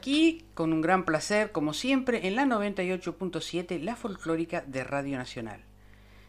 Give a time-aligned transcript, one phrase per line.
[0.00, 5.60] Aquí con un gran placer, como siempre, en la 98.7, la folclórica de Radio Nacional.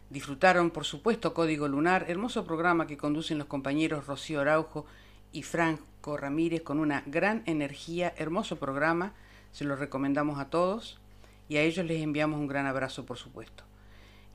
[0.09, 4.85] Disfrutaron, por supuesto, Código Lunar, hermoso programa que conducen los compañeros Rocío Araujo
[5.31, 9.13] y Franco Ramírez con una gran energía, hermoso programa,
[9.53, 10.99] se lo recomendamos a todos
[11.47, 13.63] y a ellos les enviamos un gran abrazo, por supuesto.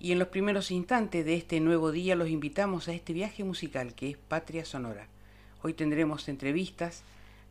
[0.00, 3.94] Y en los primeros instantes de este nuevo día los invitamos a este viaje musical
[3.94, 5.08] que es Patria Sonora.
[5.60, 7.04] Hoy tendremos entrevistas,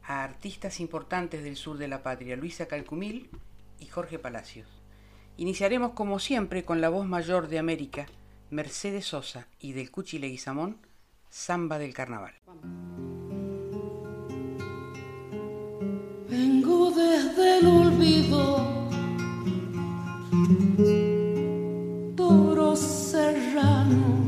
[0.08, 3.30] a artistas importantes del sur de la patria, Luisa Calcumil
[3.80, 4.68] y Jorge Palacios.
[5.38, 8.06] Iniciaremos como siempre con la voz mayor de América,
[8.50, 10.78] Mercedes Sosa y del Cuchi Leguizamón,
[11.30, 12.36] Samba del Carnaval.
[16.30, 18.88] Vengo desde el olvido,
[22.16, 24.25] toro serrano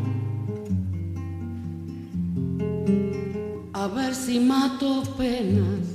[3.79, 5.87] a ver si mato penas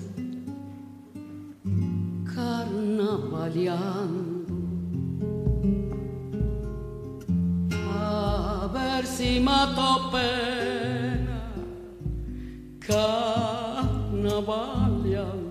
[2.32, 4.54] carnavaleando.
[7.92, 11.56] A ver si mato penas
[12.78, 15.50] carnavaleando.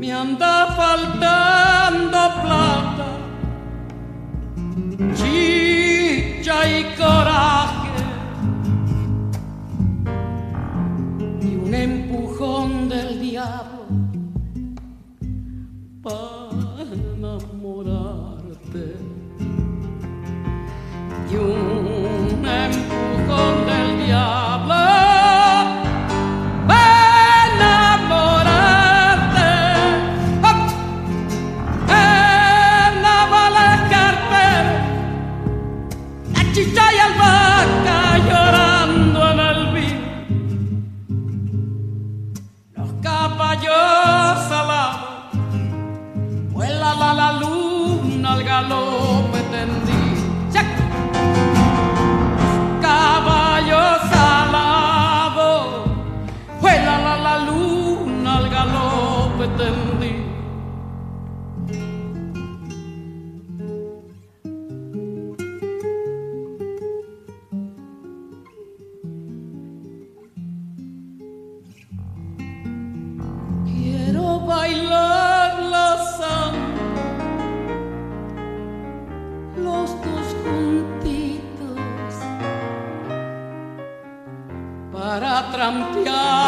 [0.00, 3.10] Me anda faltando plata,
[5.14, 7.89] chicha y coraje
[11.70, 13.86] un empujón del diablo
[16.02, 16.82] para
[17.16, 18.96] enamorarte.
[21.30, 21.69] Y un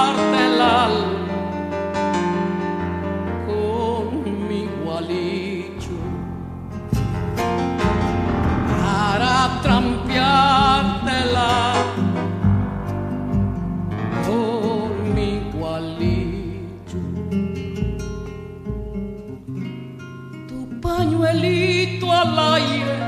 [0.03, 1.29] trampearte el alma
[3.47, 5.97] con mi gualicho
[8.69, 12.25] para trampearte el alma
[14.27, 16.99] con mi gualicho
[20.49, 23.02] tu pañuelito al aire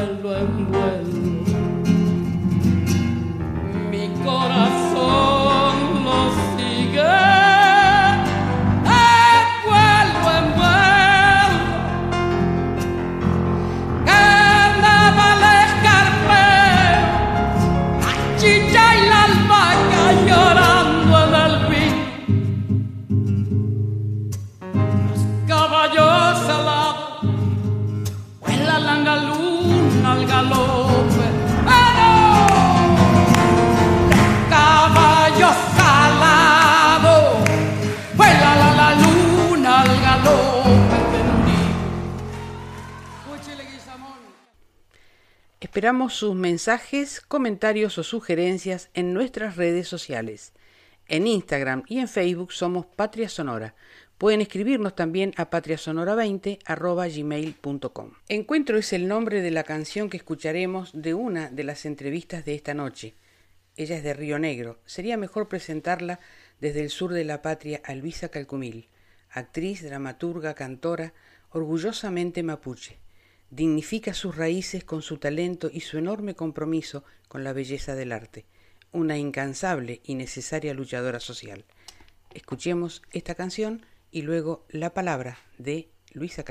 [0.00, 1.07] de vuelo en
[45.78, 50.52] Esperamos sus mensajes, comentarios o sugerencias en nuestras redes sociales.
[51.06, 53.76] En Instagram y en Facebook somos Patria Sonora.
[54.18, 56.58] Pueden escribirnos también a patriasonora20
[58.28, 62.56] Encuentro es el nombre de la canción que escucharemos de una de las entrevistas de
[62.56, 63.14] esta noche.
[63.76, 64.80] Ella es de Río Negro.
[64.84, 66.18] Sería mejor presentarla
[66.60, 68.88] desde el sur de la patria a Luisa Calcumil,
[69.30, 71.14] actriz, dramaturga, cantora,
[71.50, 72.98] orgullosamente mapuche.
[73.50, 78.44] Dignifica sus raíces con su talento y su enorme compromiso con la belleza del arte.
[78.92, 81.64] Una incansable y necesaria luchadora social.
[82.34, 86.44] Escuchemos esta canción y luego la palabra de Luisa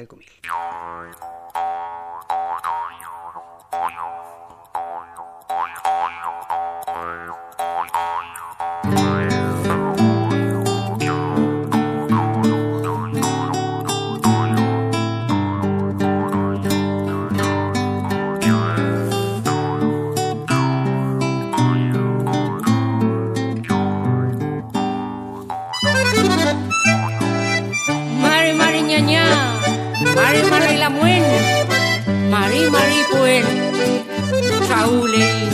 [34.67, 35.49] Calcumil.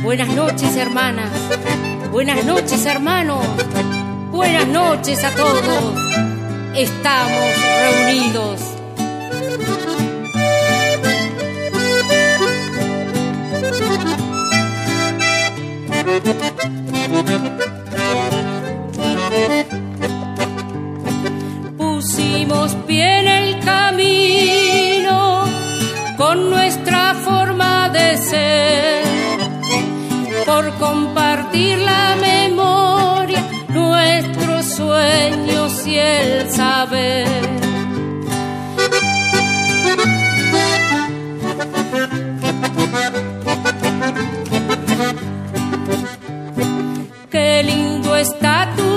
[0.00, 1.30] Buenas noches, hermanas.
[2.10, 3.44] Buenas noches, hermanos.
[4.30, 5.94] Buenas noches a todos.
[6.74, 8.60] Estamos reunidos.
[21.76, 25.44] Pusimos bien el camino
[26.16, 29.04] con nuestra forma de ser
[30.48, 37.26] por compartir la memoria, nuestros sueños y el saber.
[47.30, 48.87] Qué lindo está tu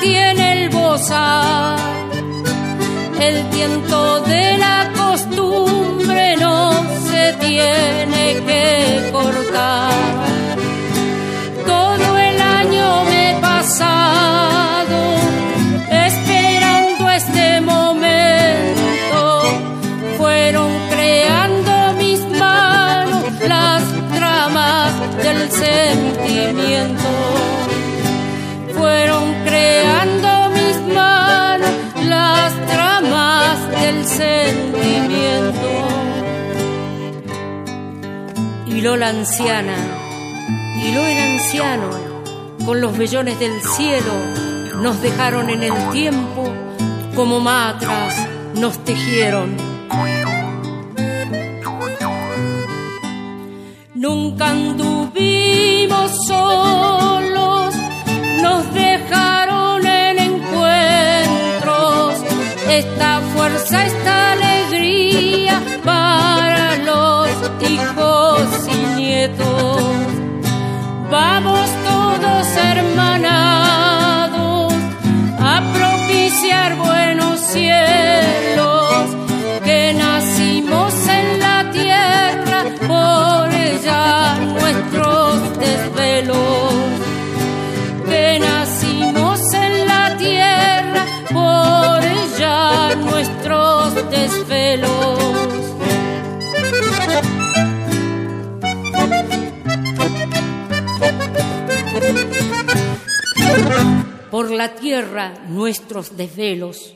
[0.00, 1.76] tiene el bozal,
[3.20, 6.68] el tiento de la costumbre no
[7.40, 9.92] tiene que cortar.
[11.66, 13.40] Todo el año me he
[38.88, 39.76] y la anciana,
[40.94, 41.90] lo el anciano,
[42.64, 44.14] con los vellones del cielo,
[44.82, 46.50] nos dejaron en el tiempo
[47.14, 48.14] como matras
[48.54, 49.56] nos tejieron.
[53.94, 57.74] Nunca anduvimos solos,
[58.42, 62.14] nos dejaron en encuentros
[62.70, 64.27] esta fuerza, esta
[71.20, 73.26] Vamos todos hermanados
[75.40, 79.16] a propiciar buenos cielos
[79.64, 86.74] que nacimos en la tierra por ella nuestros desvelos.
[88.08, 95.17] Que nacimos en la tierra por ella nuestros desvelos.
[104.38, 106.94] Por la tierra nuestros desvelos.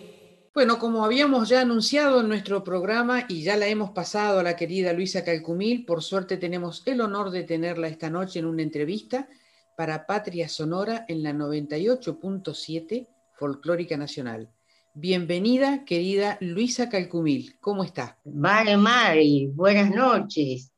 [0.54, 4.54] Bueno, como habíamos ya anunciado en nuestro programa y ya la hemos pasado a la
[4.54, 9.28] querida Luisa Calcumil, por suerte tenemos el honor de tenerla esta noche en una entrevista
[9.76, 14.48] para Patria Sonora en la 98.7 Folclórica Nacional.
[14.94, 17.56] Bienvenida, querida Luisa Calcumil.
[17.58, 18.20] ¿Cómo está?
[18.22, 20.72] Vale, Mari, buenas noches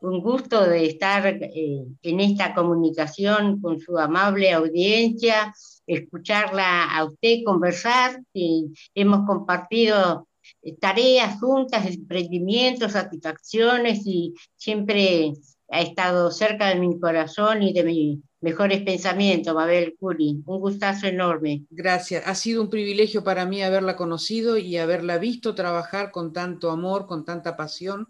[0.00, 5.52] un gusto de estar eh, en esta comunicación con su amable audiencia,
[5.86, 8.20] escucharla a usted conversar.
[8.32, 10.28] Y hemos compartido
[10.62, 15.32] eh, tareas juntas, emprendimientos, satisfacciones y siempre
[15.68, 20.42] ha estado cerca de mi corazón y de mis mejores pensamientos, Mabel Curi.
[20.46, 21.64] Un gustazo enorme.
[21.70, 22.26] Gracias.
[22.26, 27.06] Ha sido un privilegio para mí haberla conocido y haberla visto trabajar con tanto amor,
[27.06, 28.06] con tanta pasión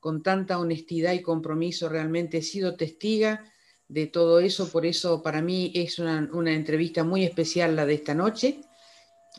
[0.00, 3.44] con tanta honestidad y compromiso, realmente he sido testiga
[3.90, 8.14] de todo eso, por eso para mí es una, entrevista muy especial la de esta
[8.14, 8.60] noche.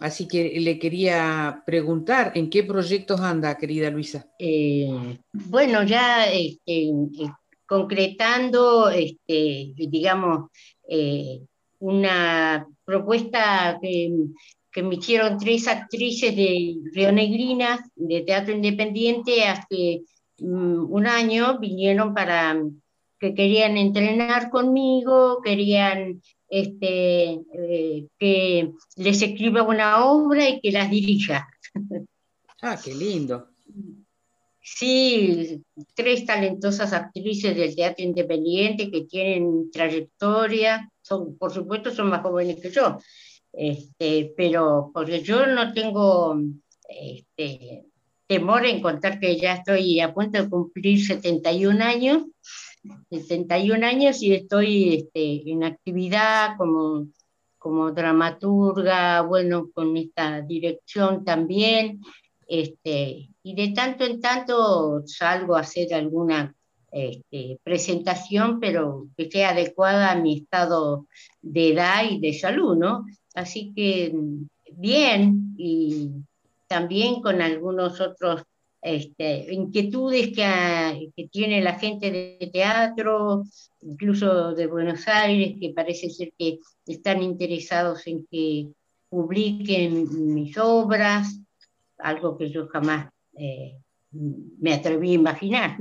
[0.02, 4.28] Así que le quería preguntar, ¿en qué proyectos anda, querida Luisa?
[4.38, 7.32] Eh, bueno, ya este, eh,
[7.66, 10.50] concretando, este, digamos,
[10.88, 11.42] eh,
[11.80, 14.12] una propuesta que,
[14.72, 20.02] que, me hicieron tres actrices de Río Negrinas, de teatro independiente, hace
[20.40, 22.56] mm, un año vinieron para
[23.22, 30.90] que querían entrenar conmigo, querían este, eh, que les escriba una obra y que las
[30.90, 31.48] dirija.
[32.64, 33.48] Ah, qué lindo.
[34.64, 35.64] Sí,
[35.94, 42.60] tres talentosas actrices del teatro independiente que tienen trayectoria, son, por supuesto son más jóvenes
[42.60, 42.98] que yo,
[43.54, 46.40] este, pero porque yo no tengo
[46.88, 47.86] este,
[48.26, 52.24] temor en contar que ya estoy a punto de cumplir 71 años,
[53.10, 57.08] 71 años y estoy este, en actividad como,
[57.58, 62.02] como dramaturga, bueno, con esta dirección también,
[62.48, 66.54] este, y de tanto en tanto salgo a hacer alguna
[66.92, 71.08] este, presentación, pero que sea adecuada a mi estado
[71.42, 73.06] de edad y de salud, ¿no?
[73.34, 74.14] Así que
[74.74, 76.10] bien, y
[76.68, 78.44] también con algunos otros
[78.82, 83.44] este, inquietudes que, tiene la gente de teatro,
[83.82, 88.68] incluso de Buenos Aires, que parece ser que están interesados en que
[89.10, 91.40] publiquen mis obras,
[92.00, 93.78] algo que yo jamás eh,
[94.12, 95.78] me atreví a imaginar.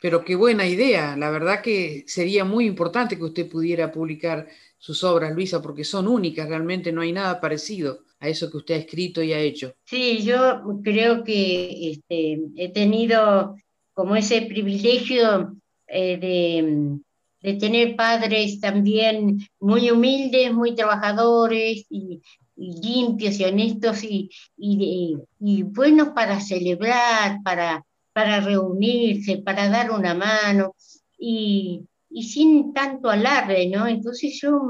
[0.00, 4.46] Pero qué buena idea, la verdad que sería muy importante que usted pudiera publicar
[4.78, 8.74] sus obras, Luisa, porque son únicas, realmente no hay nada parecido a eso que usted
[8.74, 9.74] ha escrito y ha hecho.
[9.84, 13.56] Sí, yo creo que este, he tenido
[13.92, 15.54] como ese privilegio
[15.86, 16.98] eh, de,
[17.42, 22.22] de, tener padres también muy humildes, muy trabajadores y,
[22.56, 30.72] limpios y honestos y, y, buenos para celebrar, para, para reunirse, para dar una mano
[31.18, 33.88] y, y sin tanto alarde, ¿no?
[33.88, 34.60] Entonces yo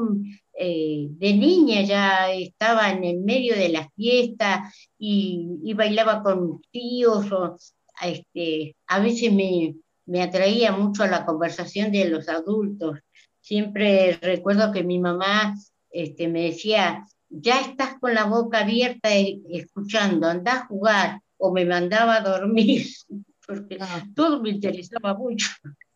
[0.59, 6.61] eh, de niña ya estaba en el medio de la fiesta y, y bailaba con
[6.71, 7.57] tíos o
[8.03, 9.75] este, a veces me,
[10.07, 12.99] me atraía mucho la conversación de los adultos.
[13.41, 15.55] Siempre recuerdo que mi mamá
[15.91, 21.65] este, me decía, ya estás con la boca abierta escuchando, anda a jugar o me
[21.65, 22.87] mandaba a dormir,
[23.47, 24.05] porque ah.
[24.15, 25.49] todo me interesaba mucho.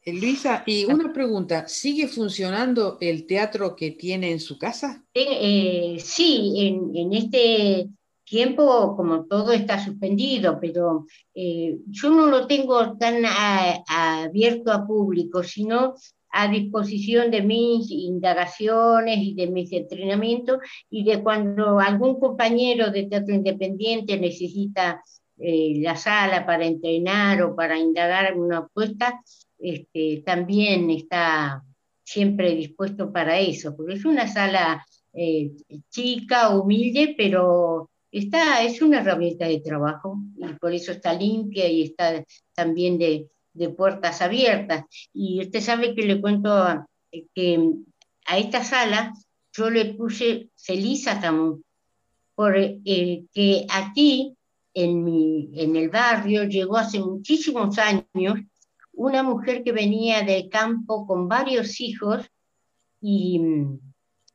[0.08, 5.04] Eh, Luisa, y una pregunta, ¿sigue funcionando el teatro que tiene en su casa?
[5.12, 7.88] Eh, sí, en, en, este
[8.24, 15.42] tiempo como todo está suspendido, pero eh, yo no lo tengo tan abierto a público,
[15.42, 15.94] sino
[16.30, 23.04] a disposición de mis indagaciones y de mis entrenamientos y de cuando algún compañero de
[23.04, 25.02] teatro independiente necesita
[25.40, 29.22] eh, la sala para entrenar o para indagar una apuesta,
[29.58, 31.62] este, también está
[32.04, 35.50] siempre dispuesto para eso, porque es una sala eh,
[35.90, 41.82] chica, humilde, pero está, es una herramienta de trabajo y por eso está limpia y
[41.82, 42.24] está
[42.54, 44.84] también de, de puertas abiertas.
[45.12, 46.84] Y usted sabe que le cuento
[47.34, 47.72] que
[48.26, 49.12] a esta sala
[49.52, 51.60] yo le puse Felisa Camus,
[52.34, 52.78] porque
[53.34, 54.34] eh, aquí
[54.72, 58.40] en, mi, en el barrio llegó hace muchísimos años
[58.99, 62.26] una mujer que venía del campo con varios hijos
[63.00, 63.40] y,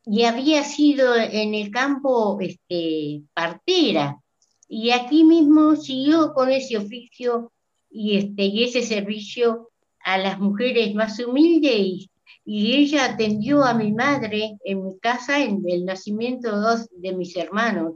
[0.06, 4.22] y había sido en el campo este, partera.
[4.70, 7.52] Y aquí mismo siguió con ese oficio
[7.92, 12.10] y, este, y ese servicio a las mujeres más humildes y,
[12.46, 17.36] ella atendió a mi madre en mi casa en el nacimiento de dos de mis
[17.38, 17.96] hermanos.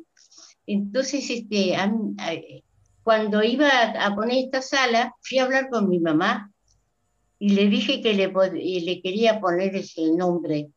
[0.65, 1.75] Entonces, este,
[3.03, 6.51] cuando iba a poner esta sala, fui a hablar con mi mamá
[7.39, 10.69] y le dije que le, le quería poner ese nombre.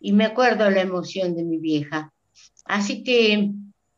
[0.00, 2.12] Y me acuerdo la emoción de mi vieja.
[2.64, 3.52] Así que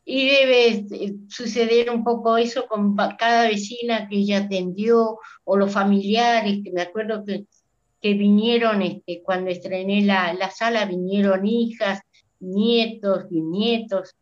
[0.05, 5.73] y debe eh, suceder un poco eso con cada vecina que ella atendió o los
[5.73, 7.45] familiares, que me acuerdo que,
[7.99, 12.01] que vinieron este, cuando estrené la, la, sala, vinieron hijas,
[12.39, 14.15] nietos y nietos,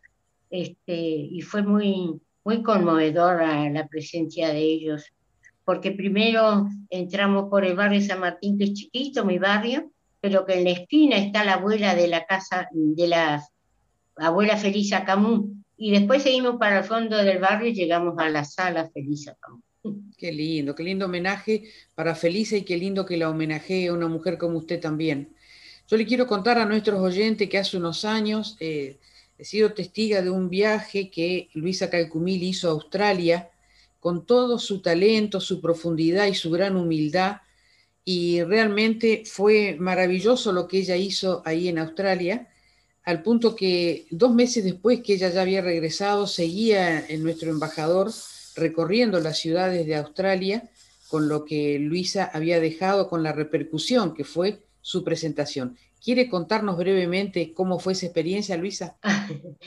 [0.50, 5.04] este, y fue muy, muy conmovedora la presencia de ellos,
[5.66, 10.56] porque primero entramos por el barrio San Martín, que es chiquito, mi barrio, pero que
[10.56, 13.44] en la esquina está la abuela de la casa, de la
[14.18, 18.44] abuela Felisa Camus, y después seguimos para el fondo del barrio y llegamos a la
[18.44, 19.36] sala Felisa.
[20.18, 21.64] Qué lindo, qué lindo homenaje
[21.96, 25.34] para Felisa y qué lindo que la homenajee a una mujer como usted también.
[25.90, 28.98] Yo le quiero contar a nuestros oyentes que hace unos años eh,
[29.38, 33.50] he sido testiga de un viaje que Luisa Calcumil hizo a Australia
[34.04, 37.38] con todo su talento, su profundidad y su gran humildad.
[38.04, 42.50] Y realmente fue maravilloso lo que ella hizo ahí en Australia
[43.06, 48.12] al punto que dos meses después que ella ya había regresado, seguía en nuestro embajador
[48.56, 50.70] recorriendo las ciudades de Australia
[51.08, 55.78] con lo que Luisa había dejado con la repercusión que fue su presentación.
[56.04, 58.98] ¿Quiere contarnos brevemente cómo fue esa experiencia, Luisa?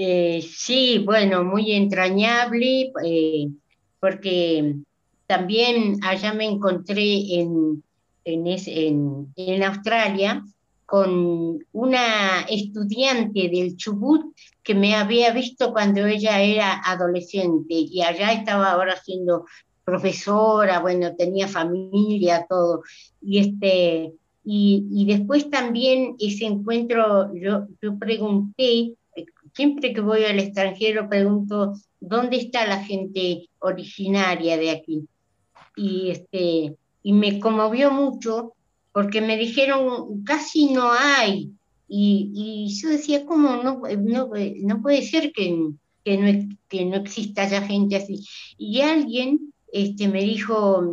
[0.00, 3.48] Eh, sí, bueno, muy entrañable, eh,
[4.00, 4.76] porque
[5.26, 7.82] también allá me encontré en,
[8.24, 10.44] en, Australia
[10.86, 18.32] con una estudiante del Chubut que me había visto cuando ella era adolescente y allá
[18.32, 19.44] estaba ahora siendo
[19.84, 22.82] profesora, bueno, tenía familia, todo.
[23.22, 24.12] Y este,
[24.44, 28.94] y, después también ese encuentro, yo pregunté,
[29.58, 35.04] siempre que voy al extranjero pregunto, ¿dónde está la gente originaria de aquí?
[35.74, 38.52] Y, este, y me conmovió mucho
[38.92, 41.50] porque me dijeron, casi no hay.
[41.88, 44.30] Y, y yo decía, ¿cómo no, no,
[44.62, 45.72] no puede ser que,
[46.04, 48.24] que, no, que no exista ya gente así?
[48.58, 50.88] Y alguien este, me dijo,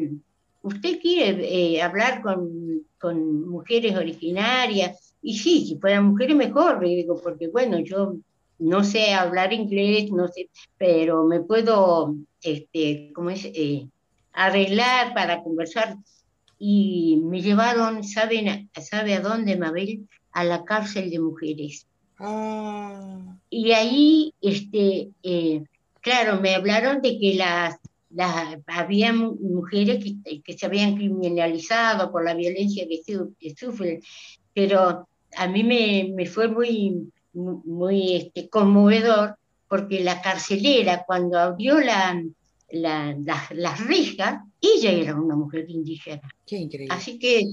[0.63, 5.13] ¿usted quiere eh, hablar con, con, mujeres originarias?
[5.22, 8.15] Y sí, si fueran mujeres mejor, digo, porque bueno, yo
[8.60, 13.46] no sé hablar inglés, no sé, pero me puedo, este, ¿cómo es?
[13.46, 13.88] Eh,
[14.34, 15.98] arreglar para conversar.
[16.58, 20.08] Y me llevaron, ¿saben, ¿sabe a dónde, Mabel?
[20.32, 21.88] A la cárcel de mujeres.
[22.18, 23.38] Ah.
[23.50, 25.64] Y ahí, este, eh,
[26.02, 27.78] claro, me hablaron de que las
[28.68, 30.04] había mujeres
[30.44, 34.02] que, se habían criminalizado por la violencia que, sufren,
[34.54, 39.36] pero a mí me, fue muy, muy este, conmovedor
[39.68, 42.22] porque la carcelera, cuando abrió la,
[42.72, 43.15] la,
[43.51, 46.22] las rejas, ella era una mujer indígena.
[46.46, 46.96] Qué increíble.
[46.96, 47.44] Así que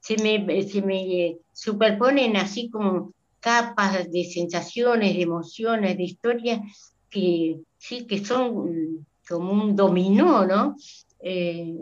[0.00, 6.60] se me, se me superponen así como capas de sensaciones, de emociones, de historias
[7.10, 10.76] que sí que son como un dominó, ¿no?
[11.20, 11.74] Eh,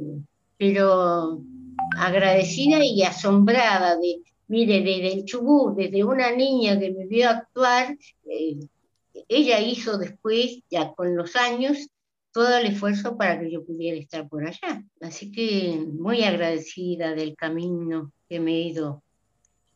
[0.57, 1.41] pero
[1.97, 7.97] agradecida y asombrada de, mire, desde el Chubut, desde una niña que me vio actuar,
[8.31, 8.57] eh,
[9.29, 11.89] ella hizo después, ya con los años,
[12.33, 14.85] todo el esfuerzo para que yo pudiera estar por allá.
[15.01, 19.05] Así que muy agradecida del camino que me he ido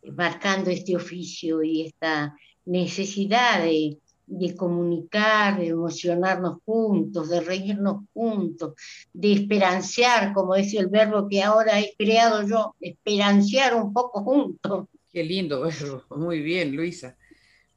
[0.03, 8.75] marcando este oficio y esta necesidad de de comunicar, de emocionarnos juntos, de reírnos juntos,
[9.13, 14.87] de esperanciar, como es el verbo que ahora he creado yo, esperanciar un poco juntos.
[15.11, 17.17] Qué lindo verbo, muy bien, Luisa,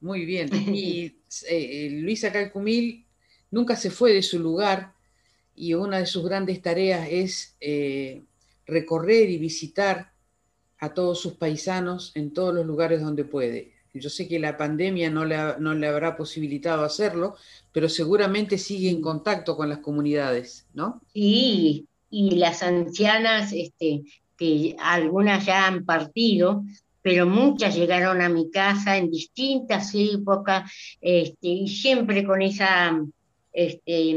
[0.01, 0.49] muy bien.
[0.75, 1.15] Y
[1.47, 3.05] eh, Luisa Calcumil
[3.49, 4.93] nunca se fue de su lugar
[5.55, 8.23] y una de sus grandes tareas es eh,
[8.65, 10.11] recorrer y visitar
[10.79, 13.70] a todos sus paisanos en todos los lugares donde puede.
[13.93, 17.36] Yo sé que la pandemia no le, no le habrá posibilitado hacerlo,
[17.71, 21.01] pero seguramente sigue en contacto con las comunidades, ¿no?
[21.13, 24.04] Sí, y las ancianas, este,
[24.38, 26.63] que algunas ya han partido,
[27.01, 32.97] pero muchas llegaron a mi casa en distintas épocas, este, y siempre con esa
[33.51, 34.15] este,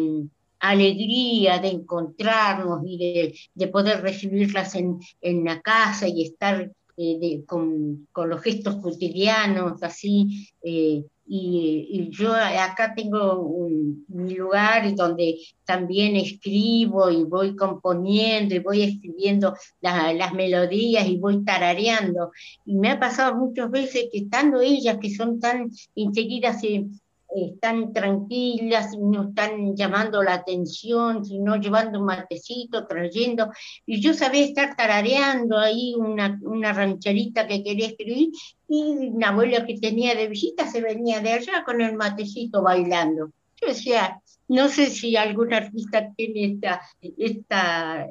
[0.60, 7.44] alegría de encontrarnos y de, de poder recibirlas en, en la casa y estar eh,
[7.46, 10.48] con, los gestos cotidianos, así.
[10.62, 18.58] Eh, y, yo acá tengo un, mi lugar donde también escribo y voy componiendo y
[18.58, 22.30] voy escribiendo las melodías y voy tarareando.
[22.66, 26.84] Y me ha pasado muchas veces que estando ellas, que son tan enseguida se
[27.34, 33.50] están tranquilas no están llamando la atención, sino llevando un matecito, trayendo.
[33.86, 38.30] Y yo sabía estar tarareando ahí una, una rancherita que quería escribir
[38.68, 43.30] y una abuela que tenía de visita se venía de allá con el matecito bailando.
[43.60, 46.80] Yo decía, no sé si algún artista tiene esta,
[47.18, 48.06] esta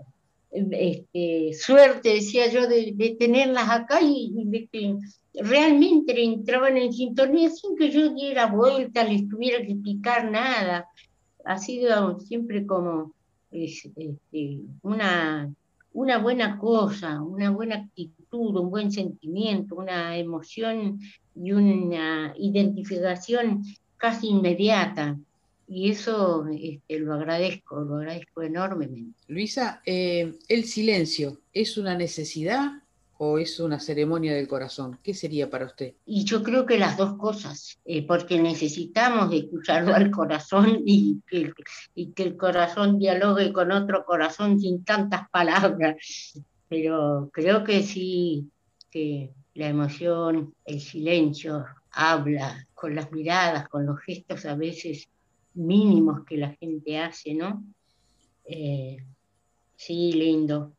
[0.52, 4.96] este, suerte, decía yo, de, tenerlas acá y, y de que
[5.34, 10.88] realmente entraban en sintonía sin que yo diera vuelta, les tuviera que explicar nada.
[11.46, 13.14] Ha sido siempre como
[13.52, 14.16] este,
[14.82, 15.54] una,
[15.94, 21.00] una buena cosa, una buena actitud, un buen sentimiento, una emoción
[21.36, 23.64] y una identificación
[23.98, 25.18] casi inmediata.
[25.68, 29.18] Y eso este, lo agradezco, lo agradezco enormemente.
[29.28, 32.83] Luisa, eh, ¿el silencio es una necesidad
[33.18, 35.00] o es una ceremonia del corazón?
[35.04, 35.94] ¿Qué sería para usted?
[36.06, 41.52] Y yo creo que las dos cosas, eh, porque necesitamos escucharlo al corazón y que,
[41.96, 46.42] y que el corazón dialogue con otro corazón sin tantas palabras.
[46.68, 48.50] Pero creo que sí,
[48.90, 55.08] que la emoción, el silencio habla con las miradas, con los gestos a veces
[55.54, 57.64] mínimos que la gente hace, ¿no?
[58.46, 58.98] Eh,
[59.76, 60.74] sí, lindo,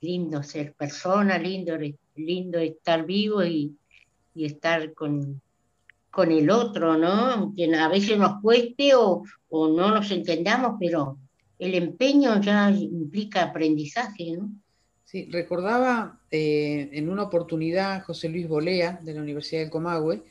[0.00, 1.76] lindo ser persona, lindo,
[2.16, 3.76] lindo estar vivo y,
[4.34, 5.42] estar con,
[6.10, 7.08] con el otro, ¿no?
[7.08, 11.18] Aunque a veces nos cueste o, o no nos entendamos, pero
[11.58, 14.50] el empeño ya implica aprendizaje, ¿no?
[15.04, 20.22] Sí, recordaba eh, en una oportunidad José Luis Bolea de la Universidad del Comahue,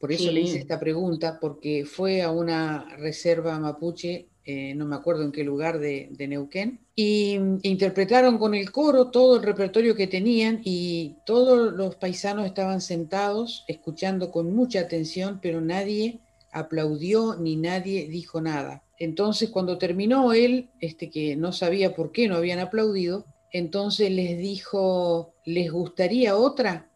[0.00, 4.96] por eso le hice esta pregunta, porque fue a una reserva mapuche, eh, no me
[4.96, 10.06] acuerdo en qué lugar de, Neuquén, y interpretaron con el coro todo el repertorio que
[10.06, 17.56] tenían y todos los paisanos estaban sentados escuchando con mucha atención, pero nadie aplaudió ni
[17.56, 18.82] nadie dijo nada.
[18.98, 24.38] Entonces cuando terminó él, este que no sabía por qué no habían aplaudido, entonces les
[24.38, 26.89] dijo, ¿les gustaría otra?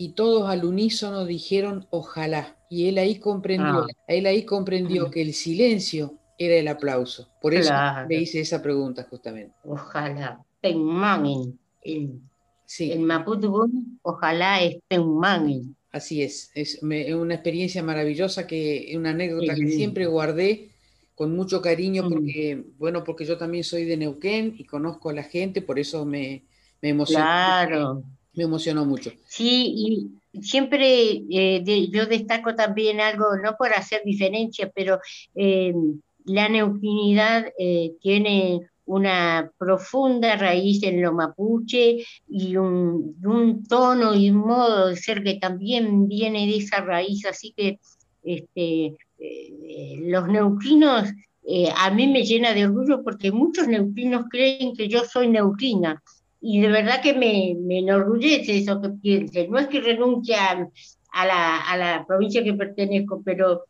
[0.00, 2.56] Y todos al unísono dijeron, ojalá.
[2.70, 3.86] Y él ahí comprendió, ah.
[4.08, 7.28] él ahí comprendió que el silencio era el aplauso.
[7.42, 7.74] Por eso
[8.08, 9.54] le hice esa pregunta justamente.
[9.62, 10.42] Ojalá.
[10.62, 12.22] En,
[12.64, 12.92] sí.
[12.92, 19.68] en Mapudungun, ojalá esté un Así es, es una experiencia maravillosa, que una anécdota que
[19.68, 20.70] siempre guardé
[21.14, 25.24] con mucho cariño porque, bueno, porque yo también soy de Neuquén y conozco a la
[25.24, 26.46] gente, por eso me,
[26.80, 26.96] me.
[27.04, 28.02] Claro.
[28.40, 29.12] Me emocionó mucho.
[29.26, 29.74] Sí,
[30.32, 34.98] y siempre eh, yo destaco también algo, no por hacer diferencia, pero
[35.34, 35.74] eh,
[36.24, 41.98] la neuquinidad eh, tiene una profunda raíz en lo mapuche
[42.30, 43.14] y un,
[43.68, 47.78] tono y un modo de ser que también viene de esa raíz, así que
[48.22, 48.96] este,
[50.06, 51.10] los neuquinos
[51.76, 56.02] a mí me llena de orgullo porque muchos neuquinos creen que yo soy neuquina
[56.40, 59.50] y de verdad que me, enorgullece eso que piensen.
[59.50, 63.64] No es que renuncie a, la, provincia que pertenezco, pero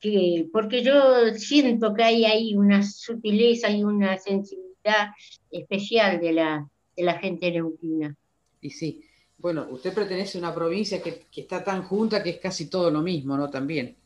[0.00, 5.10] que porque yo siento que hay ahí una sutileza y una sensibilidad
[5.50, 8.14] especial de la, de la gente neuquina.
[8.60, 9.04] Y sí,
[9.38, 12.90] bueno, usted pertenece a una provincia que, que está tan junta que es casi todo
[12.90, 13.48] lo mismo, ¿no?
[13.48, 13.96] También.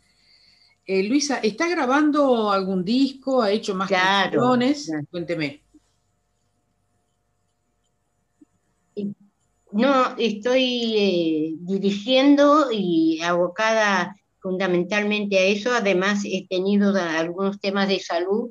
[0.86, 3.42] Eh, Luisa, ¿está grabando algún disco?
[3.42, 4.90] ¿Ha hecho más canciones?
[5.10, 5.62] Cuénteme.
[9.72, 15.70] No, estoy eh, dirigiendo y abocada fundamentalmente a eso.
[15.72, 18.50] Además, he tenido algunos temas de salud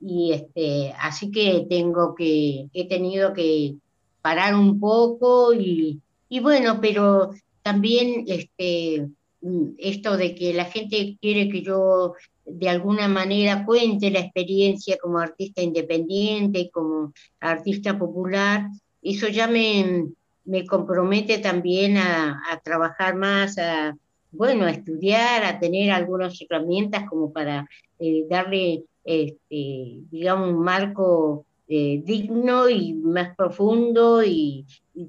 [0.00, 3.76] y este, así que tengo que, he tenido que
[4.22, 7.30] parar un poco y, y bueno, pero
[7.62, 9.08] también este,
[9.40, 14.98] Mm, esto de que la gente quiere que yo de alguna manera cuente la experiencia
[15.00, 18.68] como artista independiente, como artista popular,
[19.02, 20.08] eso ya me,
[20.48, 23.94] me compromete también a, trabajar más, a,
[24.32, 31.44] bueno, a estudiar, a tener algunas herramientas como para eh, darle, este, digamos, un marco
[31.68, 34.64] eh, digno y más profundo y,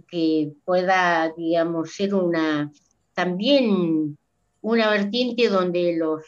[0.08, 2.72] que pueda, digamos, ser una
[3.14, 4.18] también
[4.62, 6.22] una vertiente donde los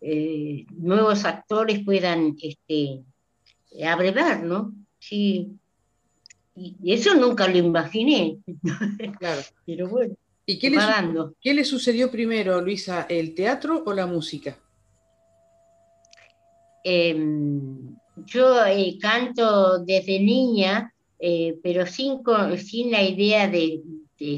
[0.00, 3.02] eh, nuevos actores puedan este,
[3.84, 4.72] abrevar, ¿no?
[4.98, 5.58] Sí.
[6.54, 8.38] Y eso nunca lo imaginé.
[9.18, 9.42] Claro.
[9.66, 10.14] Pero bueno.
[10.44, 10.78] ¿Y qué le,
[11.40, 14.58] qué le, sucedió primero, Luisa, el teatro o la música?
[16.82, 17.94] Em,
[18.26, 22.18] yo eh, canto desde niña, eh, pero sin,
[22.58, 23.82] sin la idea de,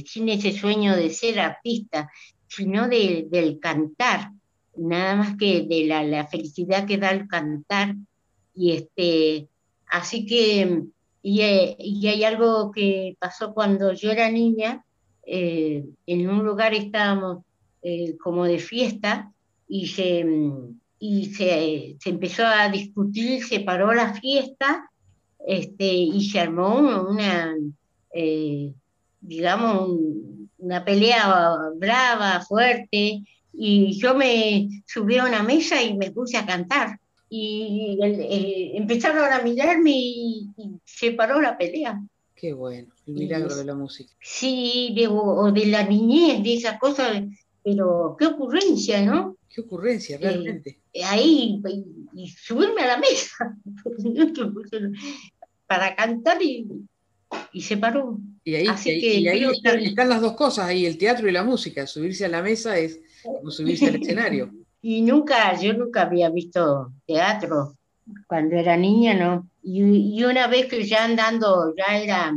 [0.04, 2.10] sin ese sueño de ser artista
[2.54, 4.30] sino del cantar,
[4.76, 7.94] nada más que de la, felicidad que da el cantar.
[8.54, 9.48] Y este,
[9.88, 10.84] así que,
[11.26, 11.40] y,
[12.06, 14.84] hay algo que pasó cuando yo era niña,
[15.26, 17.44] eh, en un lugar estábamos
[17.82, 19.32] eh, como de fiesta
[19.66, 20.22] y se,
[20.98, 24.90] y se, empezó a discutir, se paró la fiesta
[25.46, 27.54] este, y se armó una,
[28.12, 28.74] eh,
[29.22, 36.10] digamos, un, una pelea brava, fuerte, y yo me subí a una mesa y me
[36.10, 36.98] puse a cantar.
[37.36, 40.50] Y eh, empezaron a mirarme y,
[40.84, 42.00] se paró la pelea.
[42.32, 44.12] Qué bueno, el milagro de la música.
[44.20, 47.24] Sí, o de la niñez, de esas cosas,
[47.64, 49.36] pero qué ocurrencia, ¿no?
[49.52, 50.78] Qué ocurrencia, realmente.
[50.92, 51.60] Eh, ahí,
[52.14, 53.56] y, subirme a la mesa
[55.66, 56.68] para cantar y,
[57.52, 58.20] y se paró.
[58.44, 61.84] Y ahí, están, las dos cosas, ahí el teatro y la música.
[61.84, 64.52] Subirse a la mesa es como subirse al escenario.
[64.86, 67.74] Y nunca, yo nunca había visto teatro.
[68.26, 69.48] Cuando era niña, ¿no?
[69.62, 72.34] Y, una vez que ya andando, ya era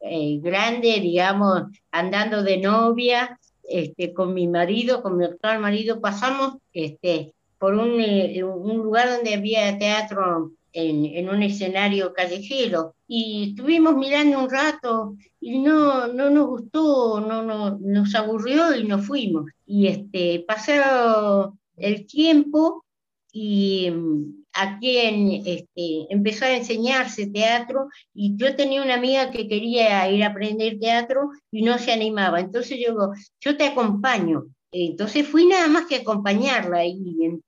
[0.00, 6.54] eh, grande, digamos, andando de novia, este, con mi marido, con mi actual marido, pasamos
[6.72, 13.50] este, por un, eh, un lugar donde había teatro en, en, un escenario callejero y
[13.50, 19.06] estuvimos mirando un rato y no, no nos gustó, no, no, nos aburrió y nos
[19.06, 19.50] fuimos.
[19.66, 22.84] Y este, pasó el tiempo
[23.32, 29.48] y mm, a quien este, empezó a enseñarse teatro y yo tenía una amiga que
[29.48, 32.40] quería ir a aprender teatro y no se animaba.
[32.40, 34.44] Entonces yo digo, yo te acompaño.
[34.72, 36.94] Entonces fui nada más que acompañarla y,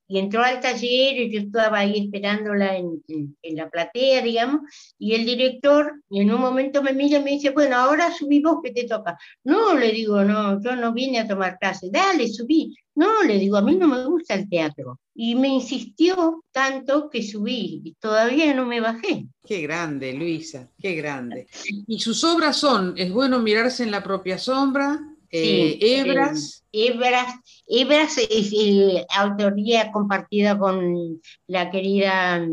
[0.08, 4.62] y entró al taller y yo estaba ahí esperándola en, en, la platea, digamos,
[4.98, 8.58] y el director en un momento me mira y me dice, bueno, ahora subí vos
[8.62, 9.16] que te toca.
[9.44, 12.74] No, le digo, no, yo no vine a tomar clase, dale, subí.
[12.94, 15.00] No, le digo, a mí no me gusta el teatro.
[15.14, 19.26] Y me insistió tanto que subí y todavía no me bajé.
[19.44, 21.46] Qué grande, Luisa, qué grande.
[21.86, 25.00] Y sus obras son, es bueno mirarse en la propia sombra,
[25.32, 26.64] eh, Hebras.
[26.72, 27.34] Eh, Hebras.
[27.66, 32.46] Hebras es eh, autoría compartida con la querida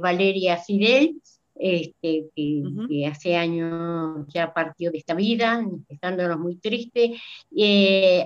[0.00, 1.20] Valeria Fidel,
[1.54, 7.20] este, que, hace años ya partió de esta vida, estándonos muy tristes.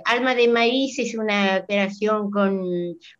[0.05, 2.62] Alma de Maíz es una creación con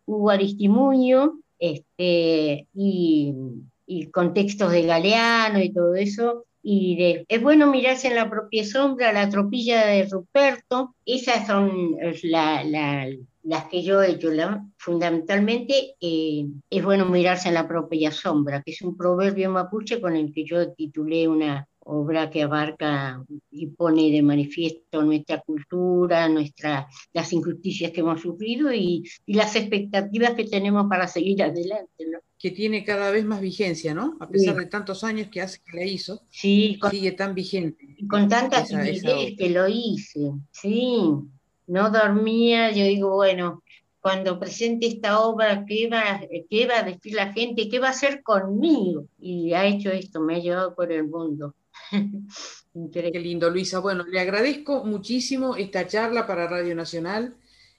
[0.05, 3.33] Hugo Aristimuño este, y,
[3.85, 8.65] y con textos de Galeano y todo eso y es bueno mirarse en la propia
[8.65, 11.95] sombra, la tropilla de Ruperto, esas son
[13.43, 14.29] las que yo he hecho.
[14.75, 20.17] fundamentalmente eh, es bueno mirarse en la propia sombra, que es un proverbio mapuche con
[20.17, 26.89] el que yo titulé una obra que abarca y pone de manifiesto nuestra cultura, nuestra,
[27.13, 32.05] las injusticias que hemos sufrido y, y las expectativas que tenemos para seguir adelante.
[32.11, 32.19] ¿no?
[32.39, 34.15] Que tiene cada vez más vigencia, ¿no?
[34.19, 37.97] A pesar de tantos años que hace que la hizo, sí, sigue tan vigente.
[38.07, 40.99] Con tantas ideas que lo hice, sí.
[41.65, 43.63] No dormía, yo digo, bueno,
[43.99, 47.67] cuando presente esta obra, ¿qué va, ¿qué va a decir la gente?
[47.67, 49.05] ¿Qué va a hacer conmigo?
[49.19, 51.55] Y ha hecho esto, me ha llevado por el mundo.
[52.93, 53.79] Qué lindo, Luisa.
[53.79, 57.35] Bueno, le agradezco muchísimo esta charla para Radio Nacional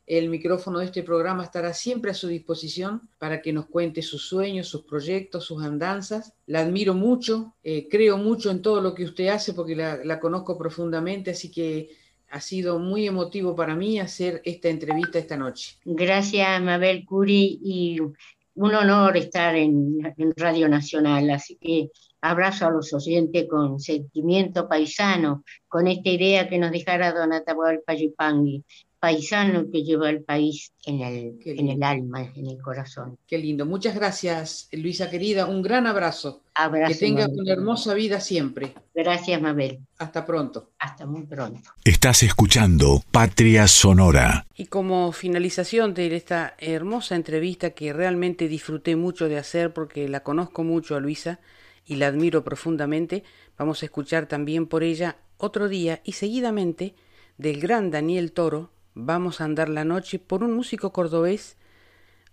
[0.09, 4.27] el micrófono de este programa estará siempre a su disposición para que nos cuente sus
[4.27, 6.33] sueños, sus proyectos, sus andanzas.
[6.47, 10.57] La admiro mucho, eh, creo mucho en todo lo que usted hace porque la, conozco
[10.57, 11.90] profundamente, así que
[12.31, 15.77] ha sido muy emotivo para mí hacer esta entrevista esta noche.
[15.85, 21.90] Gracias, Mabel Curi, y un honor estar en, Radio Nacional, así que
[22.23, 27.92] abrazo a los oyentes con sentimiento paisano, con esta idea que nos dejara Don Atahualpa
[27.92, 28.64] Payipangui
[29.00, 33.18] paisano que lleva el país en el, en el alma, en el corazón.
[33.26, 33.66] Qué lindo.
[33.66, 35.46] Muchas gracias, Luisa querida.
[35.46, 36.42] Un gran abrazo.
[36.88, 38.74] que tenga una hermosa vida siempre.
[38.94, 39.80] Gracias, Mabel.
[39.98, 40.70] Hasta pronto.
[40.78, 41.70] Hasta muy pronto.
[41.84, 44.46] Estás escuchando Patria Sonora.
[44.56, 50.22] Y como finalización de esta hermosa entrevista que realmente disfruté mucho de hacer porque la
[50.24, 51.38] conozco mucho a Luisa
[51.87, 53.24] y la admiro profundamente,
[53.56, 56.94] vamos a escuchar también por ella otro día y seguidamente
[57.38, 61.57] del gran Daniel Toro, Vamos a andar la noche por un músico cordobés,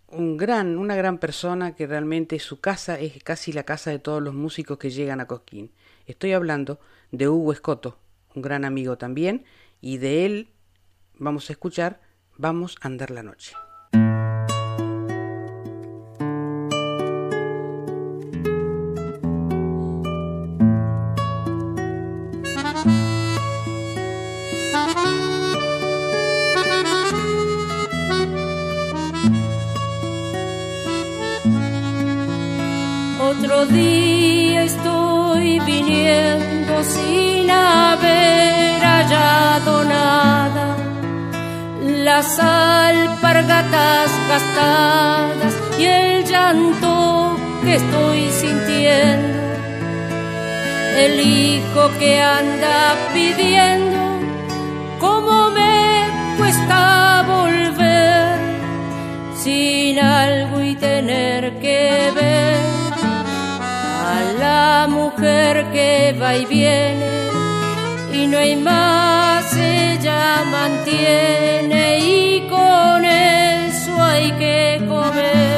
[0.07, 4.21] un gran, una gran persona que realmente su casa es casi la casa de todos
[4.21, 5.71] los músicos que llegan a Cosquín.
[6.05, 6.79] Estoy hablando
[7.11, 7.99] de Hugo Escoto,
[8.33, 9.45] un gran amigo también,
[9.81, 10.49] y de él
[11.17, 12.01] vamos a escuchar
[12.37, 13.55] Vamos a andar la noche.
[36.93, 40.75] Sin haber hallado nada.
[42.07, 49.39] Las alpargatas gastadas y el llanto que estoy sintiendo.
[50.97, 54.01] El hijo que anda pidiendo
[54.99, 56.05] cómo me
[56.37, 58.39] cuesta volver
[59.35, 62.44] sin algo y tener que ver
[65.25, 67.29] mujer que va y viene
[68.13, 75.54] y no hay más, ella mantiene y con eso hay que comer.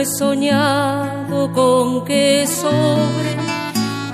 [0.00, 3.36] He soñado con que sobre,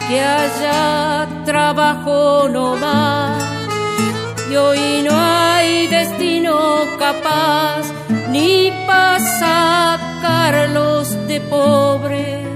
[0.08, 3.40] que haya trabajo no más.
[4.50, 7.82] Y hoy no hay destino capaz
[8.30, 9.20] ni para
[10.40, 12.46] sacarlos de pobres.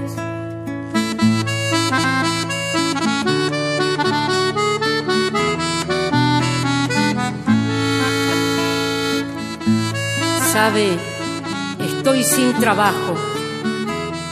[10.51, 11.10] Sabe,
[12.01, 13.13] estoy sin trabajo.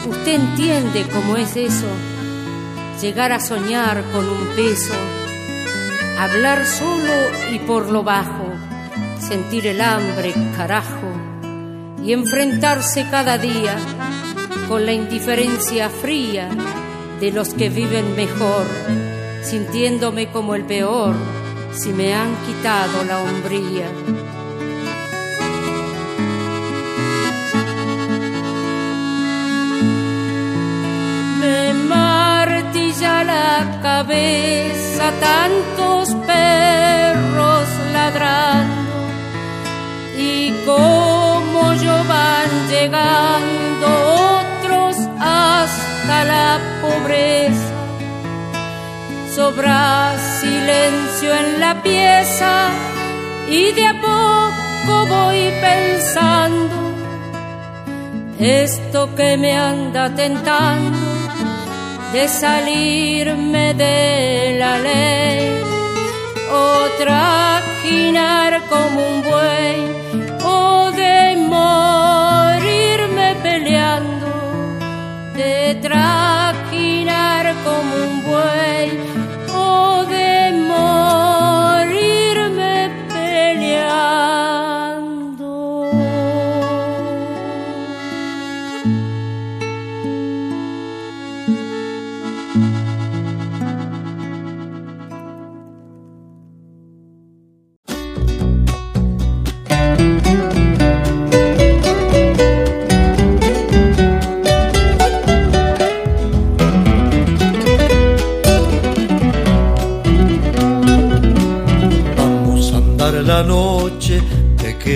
[0.08, 1.86] Usted entiende cómo es eso,
[3.00, 4.92] llegar a soñar con un peso,
[6.18, 7.12] hablar solo
[7.52, 8.48] y por lo bajo,
[9.20, 11.12] sentir el hambre, carajo,
[12.02, 13.76] y enfrentarse cada día
[14.66, 16.48] con la indiferencia fría
[17.20, 18.66] de los que viven mejor,
[19.44, 21.14] sintiéndome como el peor
[21.72, 23.86] si me han quitado la hombría.
[33.82, 38.96] Cabeza tantos perros ladrando
[40.18, 43.86] y como yo van llegando
[44.40, 47.74] otros hasta la pobreza.
[49.34, 52.68] Sobra silencio en la pieza
[53.48, 56.76] y de a poco voy pensando
[58.38, 61.09] esto que me anda tentando
[62.12, 65.62] de salirme de la ley
[66.52, 69.78] o trajinar como un buey
[70.44, 74.26] o de morirme peleando
[75.36, 78.19] de trajinar como un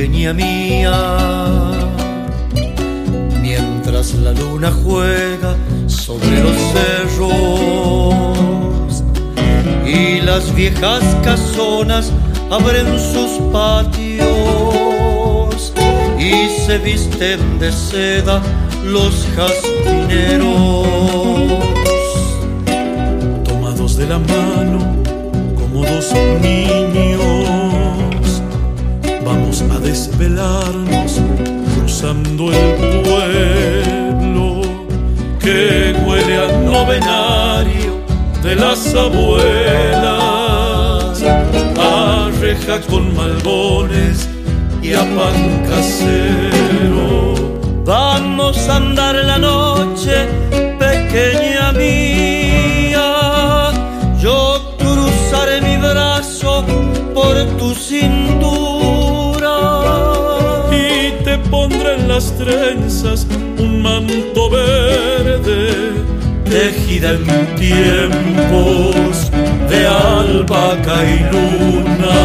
[0.03, 0.93] mía.
[3.41, 5.55] Mientras la luna juega
[5.87, 8.15] sobre los cerros
[9.87, 12.11] y las viejas casonas
[12.51, 14.25] abren sus patios
[16.19, 18.43] y se visten de seda
[18.85, 20.89] los jastineros.
[23.45, 24.81] Tomados de la mano
[25.57, 26.84] como dos niños
[29.63, 31.21] a desvelarnos
[31.77, 34.63] cruzando el pueblo
[35.39, 38.01] que huele a novenario
[38.43, 40.03] de las abuelas,
[41.79, 44.29] a reja con malbones
[44.83, 47.35] y a pan casero.
[47.85, 50.27] Vamos a andar la noche,
[50.81, 53.07] pequeña mía,
[54.19, 56.65] yo cruzaré mi brazo
[57.15, 58.24] por tu cintura
[62.15, 63.27] las trenzas
[63.59, 65.95] un manto verde
[66.45, 67.25] tejida en
[67.57, 69.33] tiempos
[69.69, 72.19] de albahaca y luna.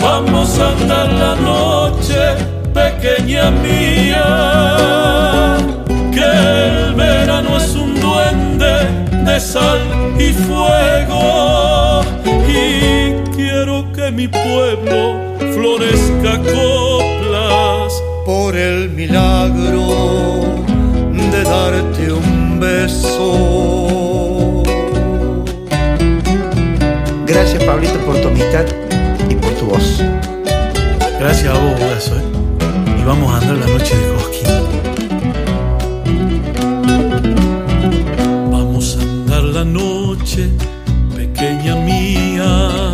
[0.00, 2.20] Vamos a andar la noche,
[2.72, 4.26] pequeña mía,
[6.14, 6.28] que
[6.68, 8.74] el verano es un duende
[9.26, 9.80] de sal
[10.16, 12.02] y fuego
[12.56, 12.60] y
[13.34, 15.00] quiero que mi pueblo
[15.54, 17.87] florezca coplas
[18.28, 20.62] por el milagro
[21.32, 23.32] de darte un beso.
[27.26, 28.66] Gracias Pablito por tu amistad
[29.30, 30.04] y por tu voz.
[31.18, 32.22] Gracias a vos, Brazo, ¿eh?
[33.00, 34.50] Y vamos a andar la noche de Cosquín.
[38.52, 40.50] Vamos a andar la noche,
[41.16, 42.92] pequeña mía,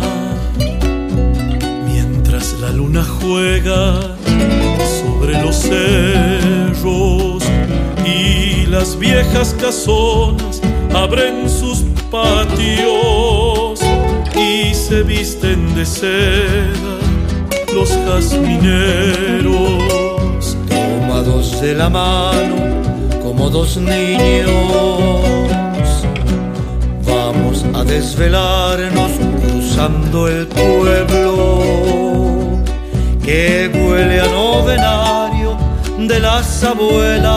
[1.85, 4.14] mientras la luna juega
[8.05, 10.61] y las viejas casonas
[10.93, 13.79] abren sus patios
[14.35, 16.95] y se visten de seda
[17.73, 18.55] los jazmineros.
[20.69, 22.55] Tomados de la mano
[23.21, 24.49] como dos niños,
[27.05, 29.11] vamos a desvelarnos
[29.41, 31.63] cruzando el pueblo
[33.23, 35.34] que huele a novenario
[36.07, 37.31] de las abuelas,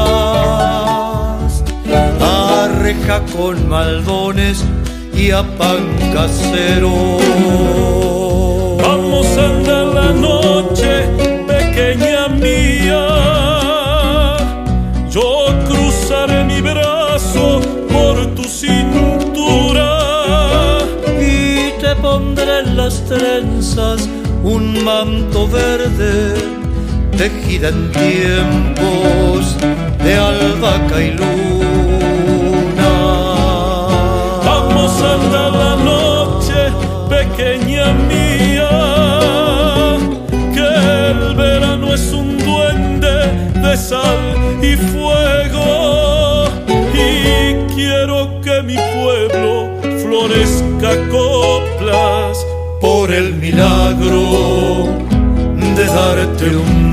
[2.20, 4.64] a reja con maldones
[5.14, 7.18] y a pan casero.
[8.82, 11.06] Vamos a andar la noche,
[11.46, 13.06] pequeña mía.
[15.10, 17.60] Yo cruzaré mi brazo
[17.90, 19.90] por tu cintura
[21.20, 24.08] y te pondré en las trenzas
[24.42, 26.57] un manto verde
[27.18, 29.56] tejida en tiempos
[30.04, 32.92] de albahaca y luna.
[34.44, 36.58] Vamos a andar la noche,
[37.08, 38.70] pequeña mía,
[40.54, 40.68] que
[41.10, 43.16] el verano es un duende
[43.64, 44.20] de sal
[44.62, 46.46] y fuego
[46.94, 49.70] y quiero que mi pueblo
[50.04, 52.46] florezca coplas
[52.80, 54.94] por el milagro
[55.76, 56.87] de darte un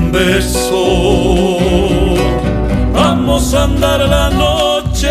[2.94, 5.10] Vamos a andar la noche,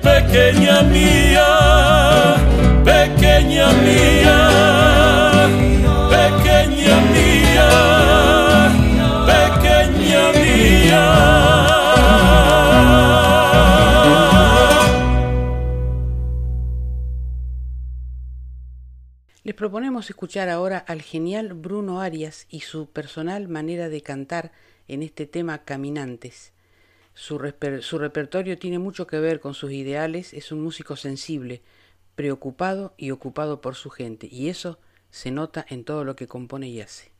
[0.00, 2.36] pequeña mía,
[2.84, 5.23] pequeña mía,
[19.64, 24.52] proponemos escuchar ahora al genial Bruno Arias y su personal manera de cantar
[24.88, 26.52] en este tema Caminantes.
[27.14, 31.62] Su, repertorio tiene mucho que ver con sus ideales, es un músico sensible,
[32.14, 34.78] preocupado y ocupado por su gente, y eso
[35.10, 37.10] se nota en todo lo que compone y hace.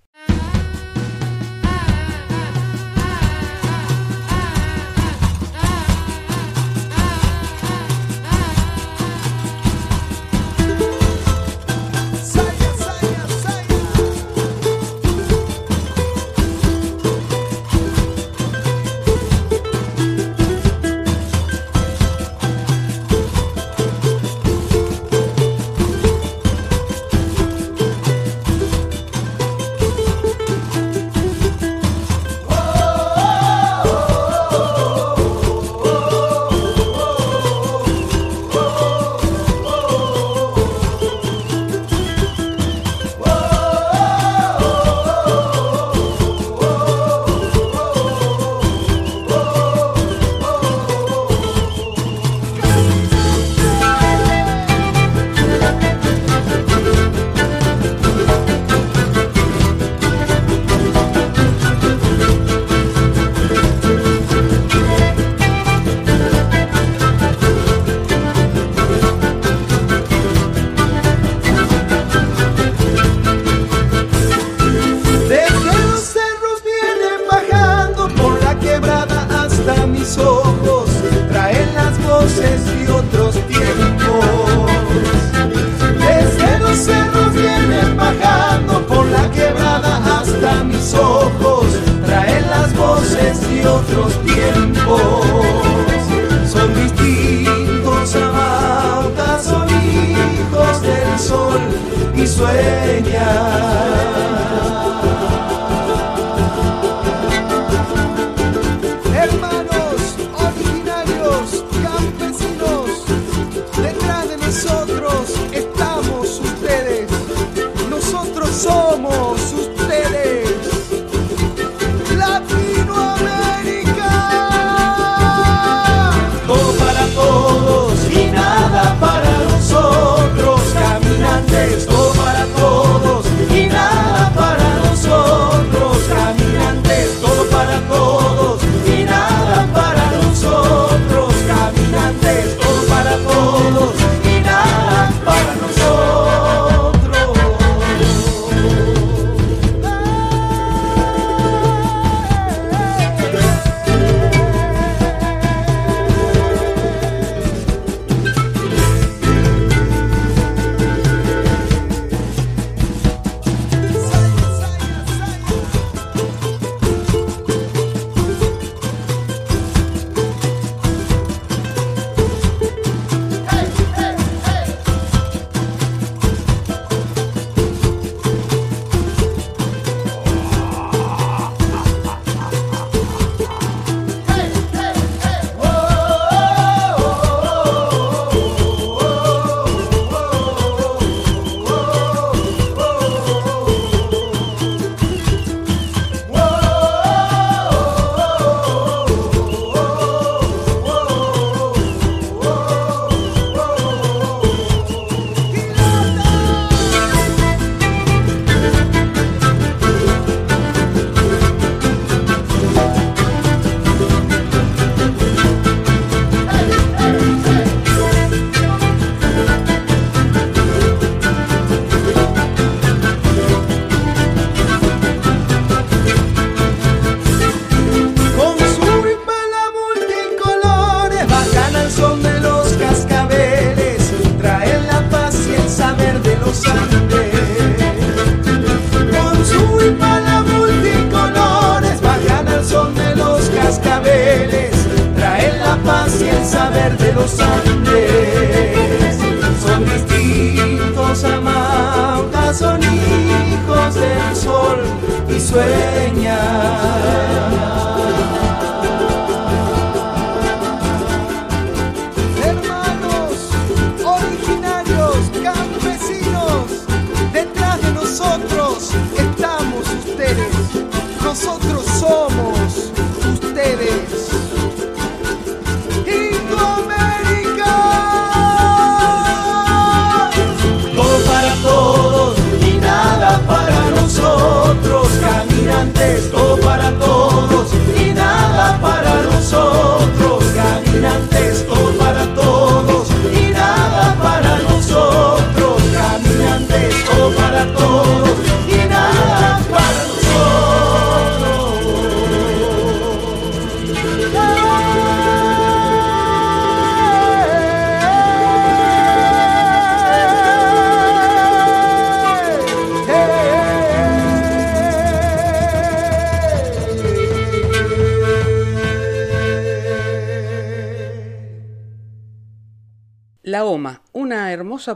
[246.96, 247.63] de los ángeles.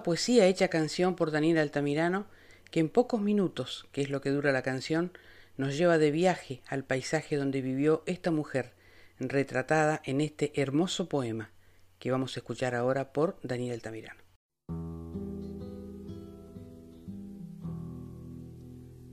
[0.02, 2.26] Poesía hecha canción por Daniel Altamirano,
[2.70, 5.12] que en pocos minutos, que es lo que dura la canción,
[5.56, 8.74] nos lleva de viaje al paisaje donde vivió esta mujer,
[9.18, 11.50] retratada en este hermoso poema,
[11.98, 14.22] que vamos a escuchar ahora por Daniel Altamirano.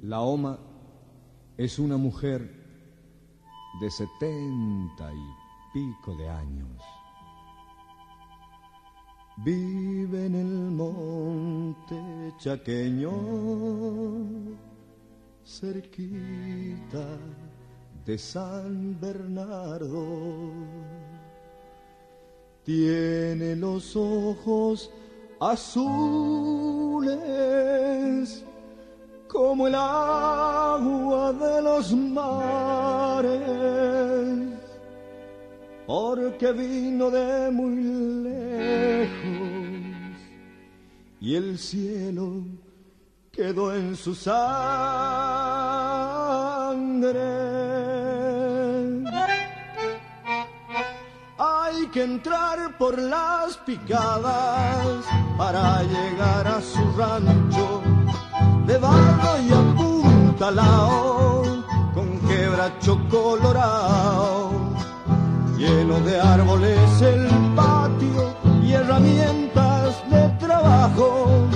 [0.01, 0.59] La Oma
[1.57, 2.41] es una mujer
[3.81, 6.94] de setenta y pico de años
[9.37, 11.95] Vive en el monte
[12.37, 13.11] chaqueño,
[15.43, 17.05] cerquita
[18.05, 20.53] de San Bernardo.
[22.63, 24.89] Tiene los ojos
[25.39, 27.15] azules
[29.27, 33.35] como el agua de los mares
[35.85, 37.75] porque vino de muy
[38.23, 39.45] lejos
[41.21, 42.43] y el cielo
[43.31, 44.35] quedó en su sangre.
[51.37, 55.05] Hay que entrar por las picadas
[55.37, 57.81] para llegar a su rancho
[58.65, 61.43] de barro y apuntalao
[61.93, 64.64] con quebracho colorado
[65.57, 71.47] lleno de árboles el patio y herramientas de trabajo,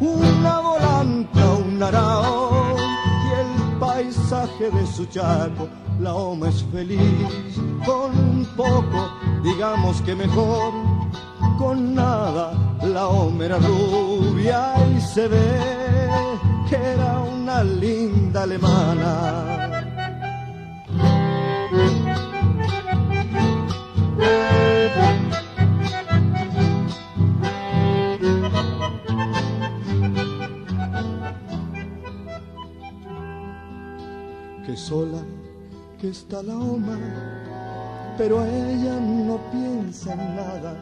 [0.00, 5.68] una volanta, un arao y el paisaje de su chaco.
[6.00, 9.10] La oma es feliz con poco,
[9.42, 10.72] digamos que mejor,
[11.58, 12.52] con nada.
[12.82, 15.60] La oma era rubia y se ve
[16.68, 19.83] que era una linda alemana
[34.66, 35.18] que sola
[36.00, 36.98] que está la oma,
[38.18, 40.74] pero ella no piensa en nada.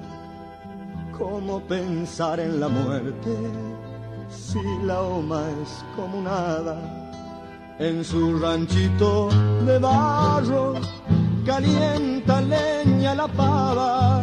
[1.16, 3.30] ¿Cómo pensar en la muerte
[4.28, 6.76] si la oma es como nada?
[7.78, 9.28] En su ranchito
[9.66, 10.74] de barro
[11.45, 14.22] calienta leña la pava,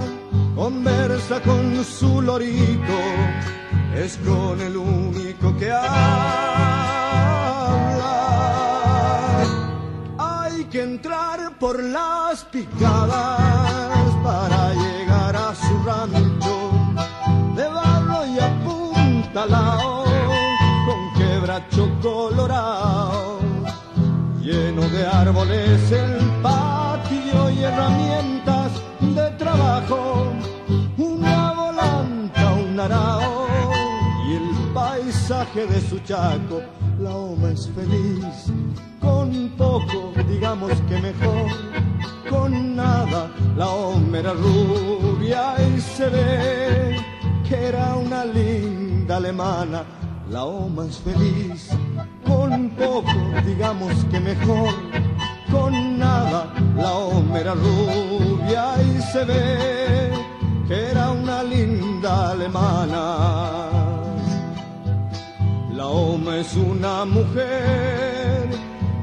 [0.56, 3.00] conversa con su lorito,
[3.96, 5.90] es con el único que habla.
[10.18, 16.72] Hay que entrar por las picadas para llegar a su rancho,
[17.56, 20.06] de barro y apuntalao,
[20.86, 23.40] con quebracho colorado,
[24.42, 26.20] lleno de árboles el
[27.64, 30.32] herramientas de trabajo,
[30.98, 33.48] una volanta, un arao
[34.28, 36.62] y el paisaje de su chaco.
[37.00, 38.52] La oma es feliz,
[39.00, 41.48] con poco, digamos que mejor,
[42.30, 43.30] con nada.
[43.56, 46.98] La oma era rubia y se ve
[47.48, 49.84] que era una linda alemana.
[50.30, 51.70] La oma es feliz,
[52.26, 54.70] con poco, digamos que mejor
[55.52, 56.48] con nada.
[56.76, 60.12] La homera rubia y se ve
[60.68, 63.70] que era una linda alemana.
[65.74, 68.50] La Oma es una mujer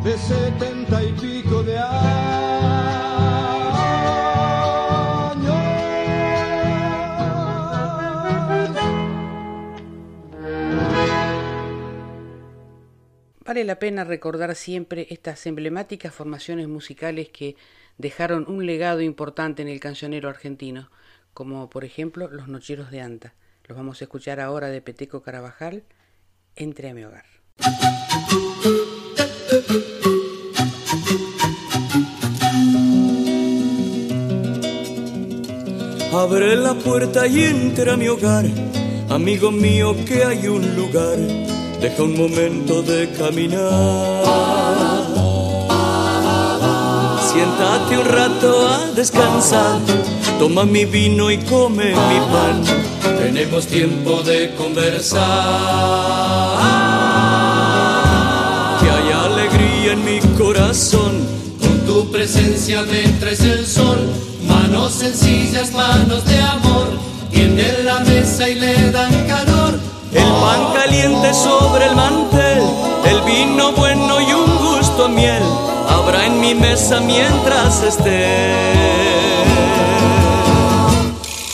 [0.04, 2.45] de setenta y pico de años
[13.46, 17.54] Vale la pena recordar siempre estas emblemáticas formaciones musicales que
[17.96, 20.90] dejaron un legado importante en el cancionero argentino,
[21.32, 23.34] como por ejemplo los Nocheros de Anta.
[23.68, 25.84] Los vamos a escuchar ahora de Peteco Carabajal,
[26.56, 27.24] Entre a mi hogar.
[36.12, 38.46] Abre la puerta y entra a mi hogar,
[39.08, 41.18] amigo mío, que hay un lugar
[41.80, 44.24] deja un momento de caminar.
[47.32, 49.78] Siéntate un rato a descansar,
[50.38, 52.62] toma mi vino y come mi pan.
[53.18, 55.22] Tenemos tiempo de conversar.
[58.80, 61.26] Que hay alegría en mi corazón.
[61.60, 63.98] Con tu presencia me traes el sol.
[64.46, 66.86] Manos sencillas, manos de amor.
[67.30, 69.25] Tienden la mesa y le dan
[70.16, 72.62] el pan caliente sobre el mantel,
[73.04, 75.42] el vino bueno y un gusto a miel
[75.88, 79.45] habrá en mi mesa mientras esté.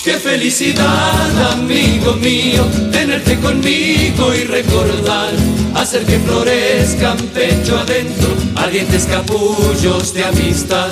[0.05, 5.31] Qué felicidad, amigo mío, tenerte conmigo y recordar,
[5.77, 10.89] hacer que florezcan pecho adentro, ardientes capullos de amistad.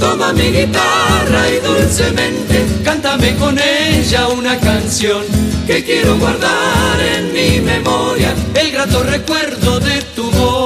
[0.00, 5.24] Toma mi guitarra y dulcemente, cántame con ella una canción
[5.66, 10.63] que quiero guardar en mi memoria, el grato recuerdo de tu voz.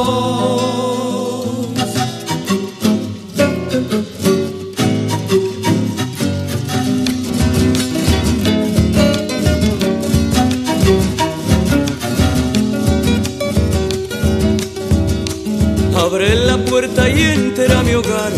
[16.10, 18.32] Abre la puerta y entra a mi hogar,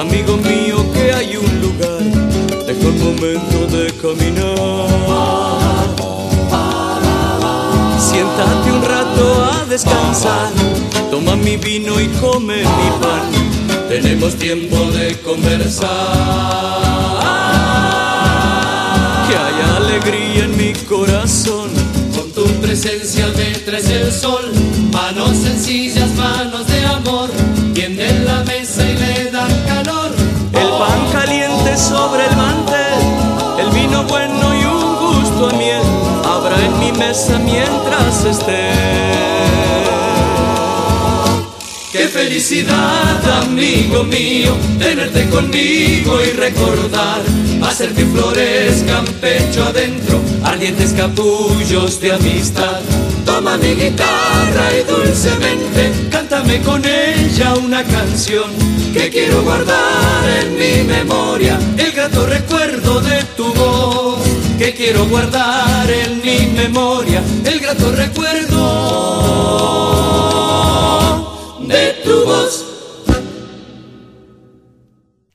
[0.00, 2.00] amigo mío que hay un lugar,
[2.66, 4.88] deja un momento de caminar.
[7.98, 10.52] Siéntate un rato a descansar,
[11.10, 13.30] toma mi vino y come mi pan,
[13.90, 15.90] tenemos tiempo de conversar.
[19.28, 21.51] Que hay alegría en mi corazón,
[38.22, 38.70] mientras esté.
[41.92, 47.20] Qué felicidad, amigo mío, tenerte conmigo y recordar,
[47.62, 52.80] hacer que florezcan pecho adentro, ardientes capullos de amistad.
[53.26, 58.50] Toma mi guitarra y dulcemente cántame con ella una canción
[58.94, 64.11] que quiero guardar en mi memoria, el grato recuerdo de tu voz.
[64.62, 68.62] Que quiero guardar en mi memoria, el grato recuerdo
[71.66, 72.12] de tu.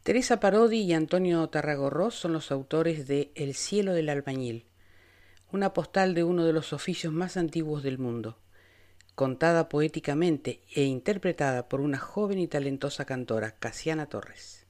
[0.03, 4.67] Teresa Parodi y Antonio Tarragorros son los autores de El cielo del albañil,
[5.51, 8.39] una postal de uno de los oficios más antiguos del mundo,
[9.13, 14.67] contada poéticamente e interpretada por una joven y talentosa cantora, Casiana Torres.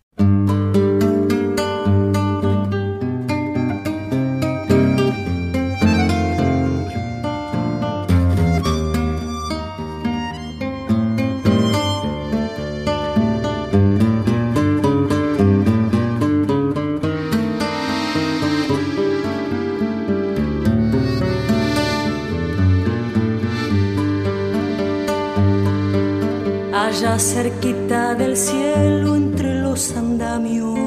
[27.19, 30.77] Cerquita del cielo entre los andamios,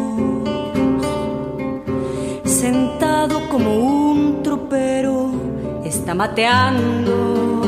[2.45, 5.33] sentado como un tropero,
[5.85, 7.63] está mateando,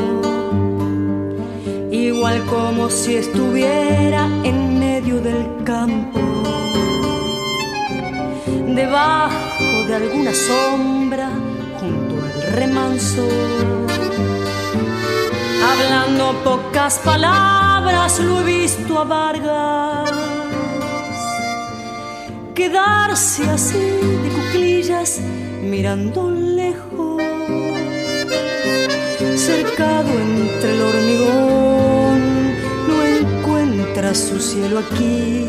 [1.91, 6.19] igual como si estuviera en medio del campo,
[8.75, 11.29] debajo de alguna sombra,
[11.79, 13.27] junto al remanso.
[15.65, 16.99] Hablando pocas
[17.83, 20.11] palabras, lo he visto a Vargas
[22.55, 23.77] quedarse así
[24.23, 25.19] de cuclillas
[25.61, 27.21] mirando lejos,
[29.35, 32.19] cercado entre el hormigón,
[32.87, 35.47] no encuentra su cielo aquí.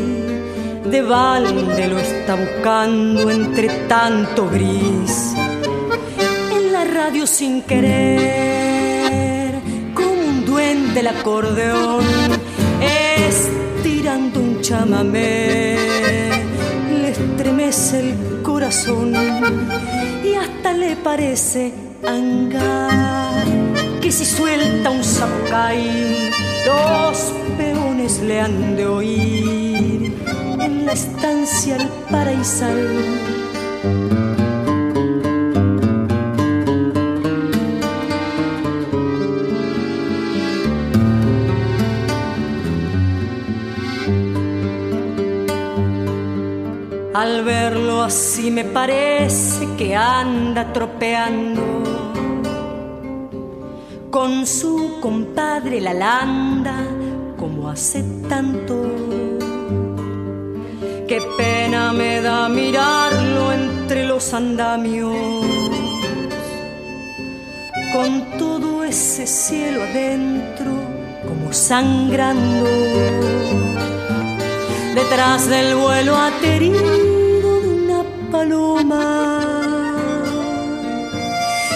[0.85, 5.33] De balde lo está buscando entre tanto gris.
[6.51, 8.64] En la radio sin querer
[10.95, 12.05] del acordeón,
[12.79, 15.75] estirando un chamamé,
[17.01, 19.13] le estremece el corazón
[20.23, 21.73] y hasta le parece
[22.07, 23.43] hangar
[24.01, 26.31] que si suelta un zapucay,
[26.65, 30.13] los peones le han de oír
[30.61, 33.44] en la estancia al paraísal.
[47.15, 51.61] Al verlo así me parece que anda tropeando.
[54.11, 56.75] Con su compadre la landa
[57.37, 58.75] como hace tanto.
[61.07, 65.15] Qué pena me da mirarlo entre los andamios.
[67.93, 70.69] Con todo ese cielo adentro
[71.25, 72.65] como sangrando.
[74.95, 77.04] Detrás del vuelo aterido
[78.35, 79.07] paloma.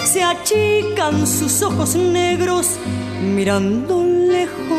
[0.04, 2.66] Se achican sus ojos negros
[3.34, 4.04] mirando
[4.34, 4.78] lejos,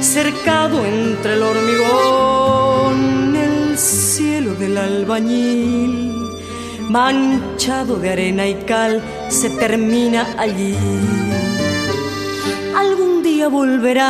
[0.00, 2.98] cercado entre el hormigón,
[3.36, 6.14] el cielo del alba albañil,
[6.96, 10.76] manchado de arena y cal, se termina allí.
[12.76, 14.04] Algún día volverá,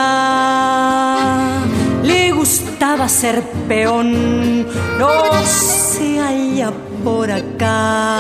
[2.44, 4.66] gustaba ser peón,
[4.98, 5.14] no
[5.46, 6.70] se halla
[7.02, 8.18] por acá,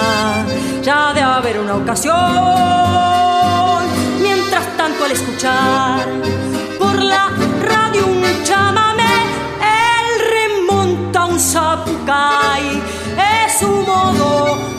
[0.82, 2.14] ya de haber una ocasión.
[4.22, 6.06] Mientras tanto al escuchar
[6.78, 7.28] por la
[7.70, 9.16] radio un chamamé,
[9.60, 10.06] él
[10.38, 12.82] remonta un zapucay,
[13.44, 14.73] es su modo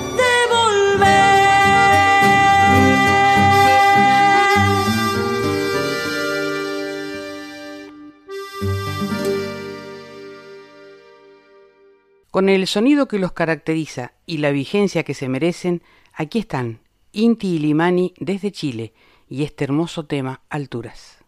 [12.35, 15.81] Con el sonido que los caracteriza y la vigencia que se merecen,
[16.11, 16.81] aquí están
[17.13, 18.93] Inti y Limani desde Chile
[19.29, 21.23] y este hermoso tema Alturas.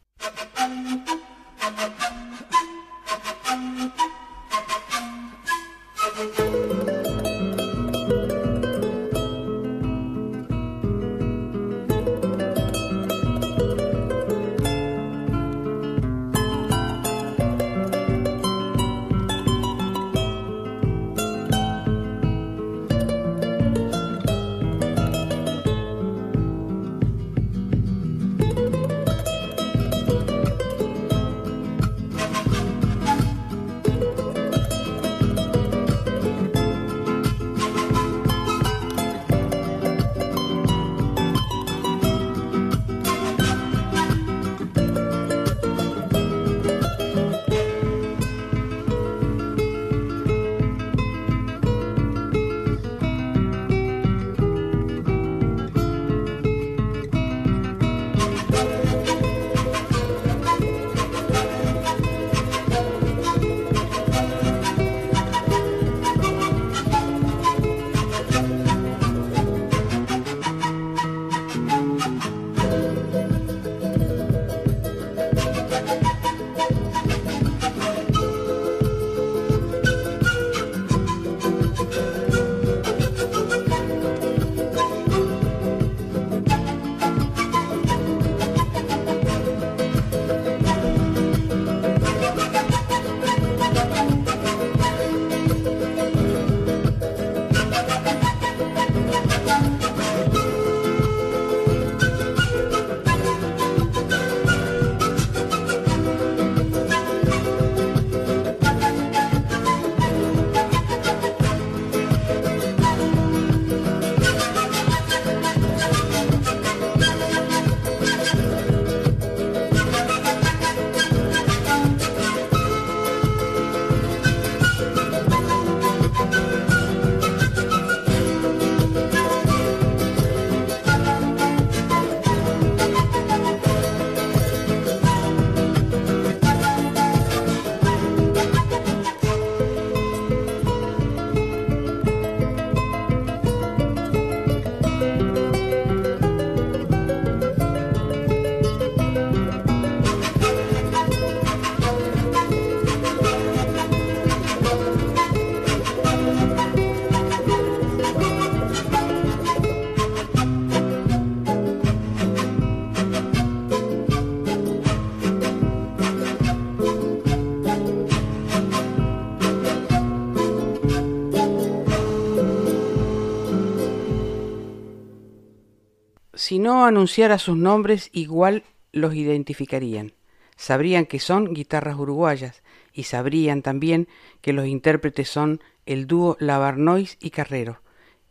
[176.68, 180.12] No anunciara sus nombres, igual los identificarían.
[180.58, 182.62] Sabrían que son guitarras uruguayas
[182.92, 184.10] y sabrían también
[184.42, 187.82] que los intérpretes son el dúo Lavarnois y Carrero,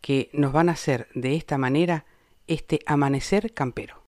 [0.03, 2.05] que nos van a hacer de esta manera
[2.47, 4.05] este amanecer campero.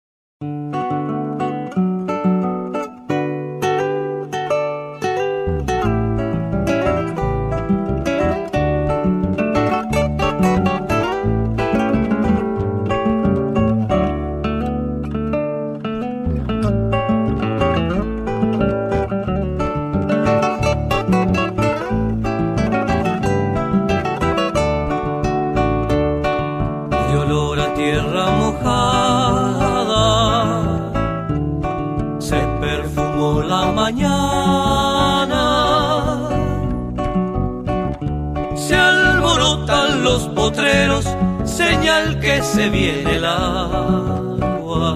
[41.43, 44.91] Señal que se viene el agua.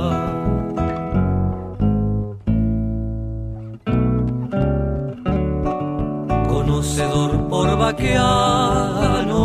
[6.48, 9.42] Conocedor por Baqueano.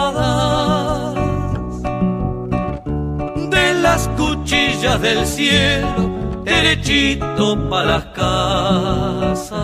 [3.50, 6.10] de las cuchillas del cielo,
[6.44, 9.56] derechito para las casas.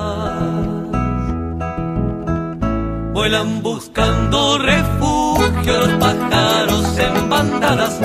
[3.22, 8.00] Vuelan buscando refugio los pájaros en bandadas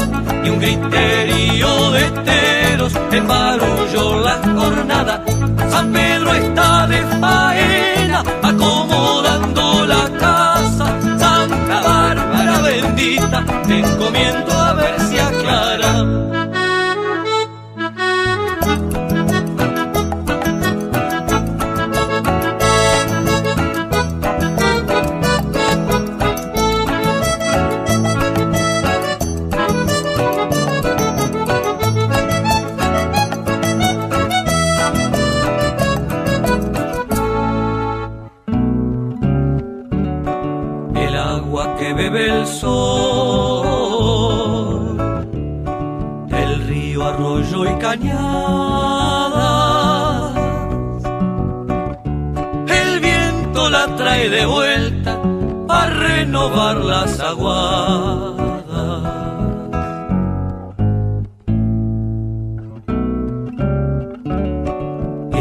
[0.45, 5.25] y un griterío de teros embarulló la jornada.
[5.71, 11.01] San Pedro está de faena acomodando la casa.
[11.19, 14.56] Santa Bárbara bendita, te encomiendo
[54.37, 55.12] de vuelta
[55.68, 58.34] a renovar las aguadas.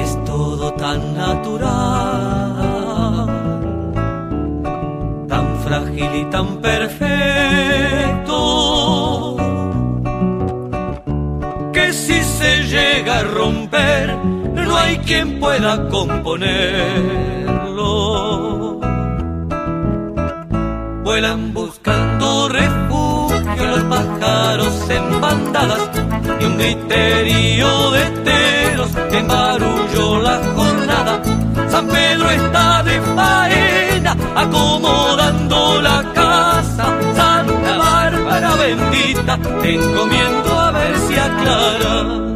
[0.03, 1.67] Es todo tan natural,
[5.27, 7.35] tan frágil y tan perfecto
[12.75, 14.15] llega a romper,
[14.53, 17.44] no hay quien pueda componerlo.
[21.15, 25.89] Vuelan buscando refugio los pájaros en bandadas
[26.41, 31.21] y un griterío de teros que marulló la jornada.
[31.69, 36.85] San Pedro está de faena acomodando la casa.
[37.15, 42.34] Santa Bárbara bendita, te encomiendo a ver si aclara.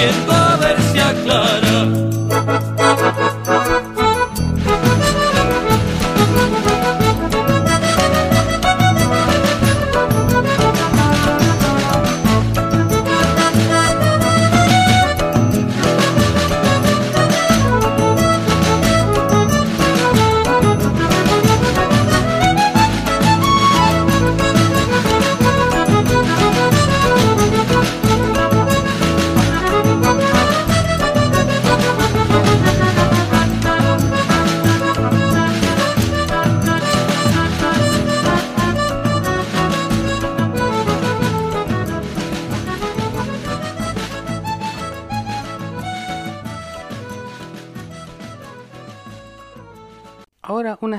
[0.00, 0.49] Encomiendo a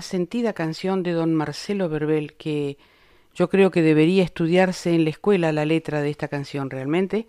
[0.02, 2.78] sentida canción de don Marcelo Verbel que
[3.34, 7.28] yo creo que debería estudiarse en la escuela la letra de esta canción realmente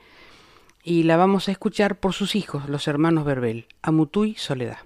[0.82, 4.78] y la vamos a escuchar por sus hijos, los hermanos Verbel, Amutuy Soledad.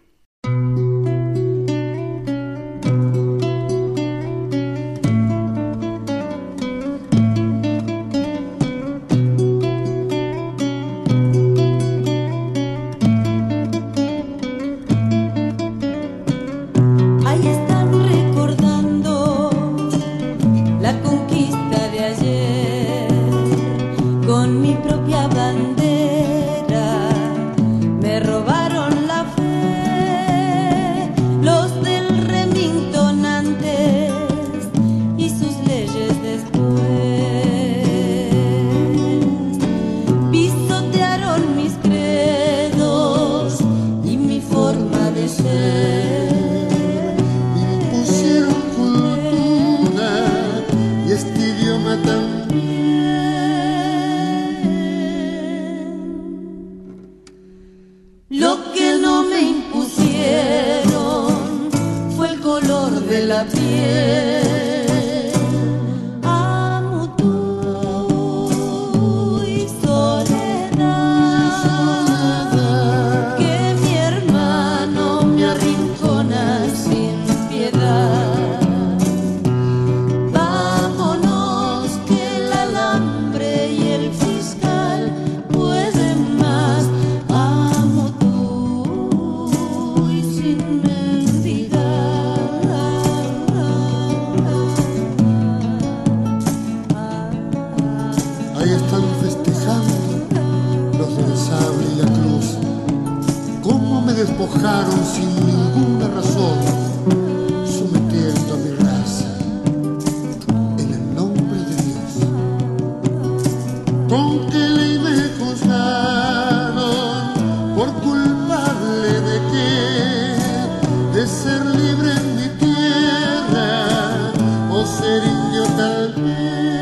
[124.98, 126.75] Ser indio tal ¿Qué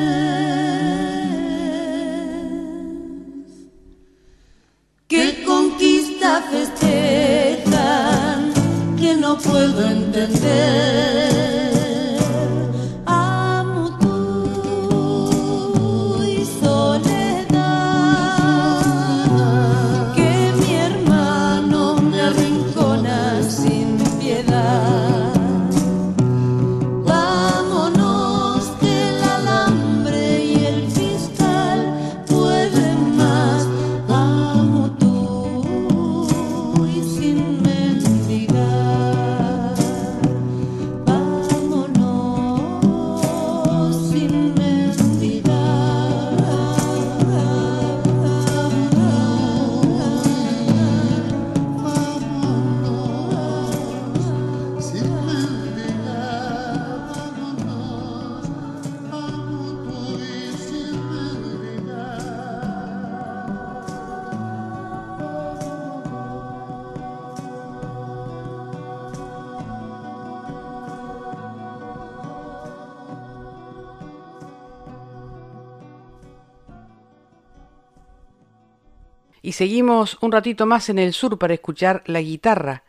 [79.86, 82.84] Un ratito más en el sur para escuchar la guitarra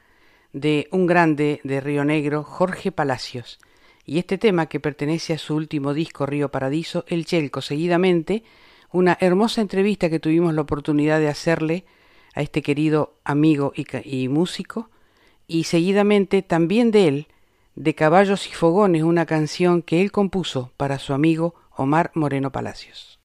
[0.54, 3.60] de un grande de Río Negro, Jorge Palacios.
[4.06, 7.60] Y este tema que pertenece a su último disco Río Paradiso, El Chelco.
[7.60, 8.44] Seguidamente,
[8.94, 11.84] una hermosa entrevista que tuvimos la oportunidad de hacerle
[12.34, 14.90] a este querido amigo y músico.
[15.48, 17.28] Y seguidamente también de él,
[17.76, 23.20] de Caballos y Fogones, una canción que él compuso para su amigo Omar Moreno Palacios.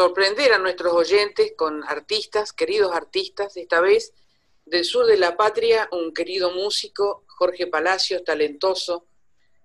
[0.00, 4.14] Sorprender a nuestros oyentes con artistas, queridos artistas, esta vez
[4.64, 9.04] del sur de la patria, un querido músico, Jorge Palacios, talentoso,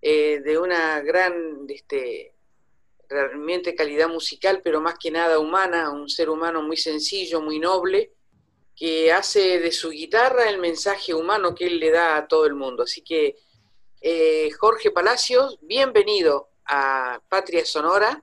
[0.01, 2.35] eh, de una gran, este,
[3.07, 8.11] realmente calidad musical, pero más que nada humana, un ser humano muy sencillo, muy noble,
[8.75, 12.55] que hace de su guitarra el mensaje humano que él le da a todo el
[12.55, 12.83] mundo.
[12.83, 13.37] Así que,
[14.01, 18.21] eh, Jorge Palacios, bienvenido a Patria Sonora.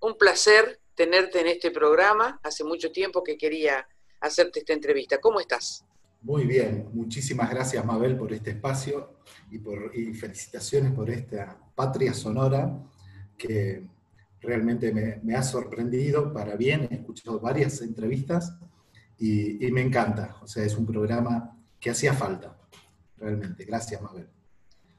[0.00, 2.38] Un placer tenerte en este programa.
[2.42, 3.88] Hace mucho tiempo que quería
[4.20, 5.18] hacerte esta entrevista.
[5.18, 5.82] ¿Cómo estás?
[6.20, 9.14] Muy bien, muchísimas gracias Mabel por este espacio
[9.50, 12.78] y, por, y felicitaciones por esta Patria Sonora
[13.38, 13.82] que
[14.42, 16.86] realmente me, me, ha sorprendido para bien.
[16.90, 18.52] He escuchado varias entrevistas
[19.16, 20.36] y, y me encanta.
[20.42, 22.58] O sea, es un programa que hacía falta,
[23.16, 23.64] realmente.
[23.64, 24.28] Gracias Mabel.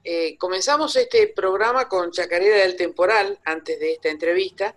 [0.04, 4.74] Eh, comenzamos este programa con Chacarera del Temporal, antes de esta entrevista.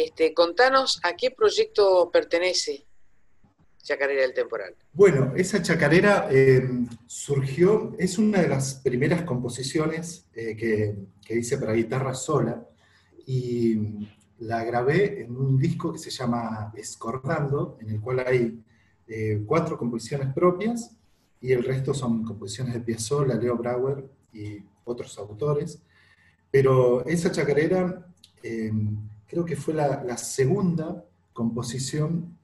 [0.00, 2.86] Este, contanos a qué proyecto pertenece.
[3.82, 4.76] Chacarera del Temporal?
[4.92, 6.62] Bueno, esa chacarera eh,
[7.06, 10.94] surgió, es una de las primeras composiciones eh, que,
[11.26, 12.64] que, hice para guitarra sola
[13.26, 14.06] y
[14.38, 18.62] la grabé en un disco que se llama Escordando, en el cual hay
[19.08, 20.96] eh, cuatro composiciones propias
[21.40, 25.82] y el resto son composiciones de Piazzolla, Leo Brauer y otros autores.
[26.52, 28.04] Pero esa chacarera
[29.28, 32.36] creo que fue la, segunda composición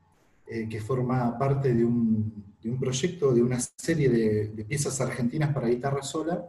[0.47, 5.53] eh, que forma parte de un, de un, proyecto, de una serie de, piezas argentinas
[5.53, 6.47] para guitarra sola,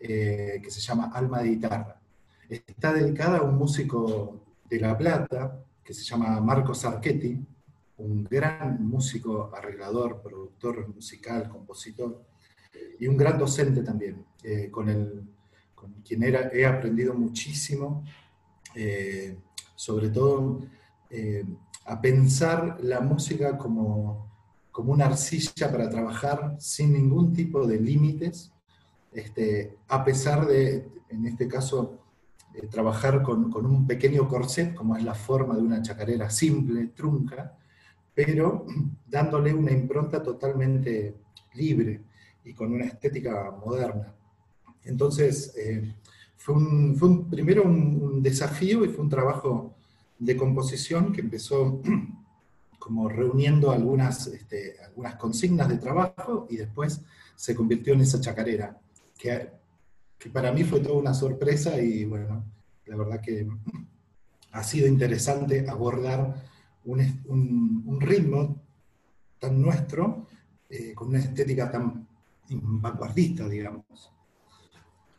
[0.00, 2.00] eh, que se llama Alma de Guitarra.
[2.48, 7.40] Está dedicada a un músico de La Plata, que se llama Marcos Archetti,
[7.98, 12.24] un gran músico, arreglador, productor musical, compositor,
[12.98, 15.22] y un gran docente también, eh, con, el,
[15.74, 18.04] con quien era, he aprendido muchísimo,
[19.80, 20.60] sobre todo
[21.86, 24.30] a pensar la música como,
[24.70, 28.52] como una arcilla para trabajar sin ningún tipo de límites,
[29.10, 31.98] este, a pesar de, en este caso,
[32.70, 37.56] trabajar con, con, un pequeño corset, como es la forma de una chacarera simple, trunca,
[38.14, 38.66] pero
[39.08, 41.14] dándole una impronta totalmente
[41.54, 42.02] libre
[42.44, 44.14] y con una estética moderna.
[44.84, 45.94] Entonces, eh,
[46.40, 49.74] fue, un, fue un, primero un, desafío y fue un trabajo
[50.20, 51.82] de composición que empezó
[52.78, 57.00] como reuniendo algunas, este, algunas consignas de trabajo y después
[57.34, 58.78] se convirtió en esa chacarera,
[59.18, 59.48] que,
[60.32, 62.44] para mí fue toda una sorpresa y bueno,
[62.86, 63.48] la verdad que
[64.52, 66.34] ha sido interesante abordar
[66.84, 68.60] un, un, ritmo
[69.38, 70.26] tan nuestro,
[70.68, 72.06] eh, con una estética tan
[72.50, 74.12] vanguardista, digamos.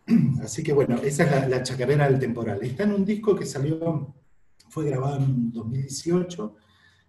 [0.44, 2.60] Así que bueno, esa es la, chacarera del temporal.
[2.61, 4.14] Está en un disco que salió
[4.72, 6.56] fue grabado en 2018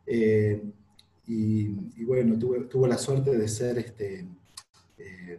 [0.07, 0.61] eh,
[1.29, 4.27] y, bueno, tuve, tuvo la suerte de ser este,
[4.99, 5.39] eh,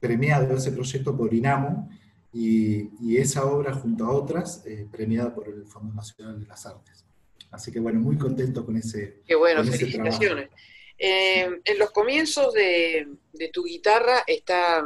[0.00, 1.88] premiado ese proyecto por INAMO
[2.32, 7.04] y, esa obra junto a otras eh, premiada por el Fondo Nacional de las Artes.
[7.52, 10.50] Así que bueno, muy contento con ese Qué bueno, felicitaciones.
[10.98, 14.82] en los comienzos de, de tu guitarra está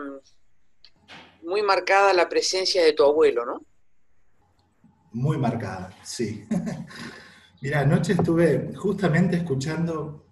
[1.43, 3.65] muy marcada la presencia de tu abuelo, ¿no?
[5.17, 6.45] Muy marcada, sí.
[7.63, 10.27] Mira, anoche estuve justamente escuchando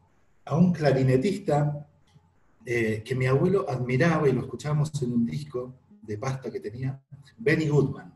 [0.44, 1.88] a un clarinetista
[2.66, 7.02] eh, que mi abuelo admiraba y lo escuchábamos en un disco de pasta que tenía,
[7.38, 8.12] Benny Goodman.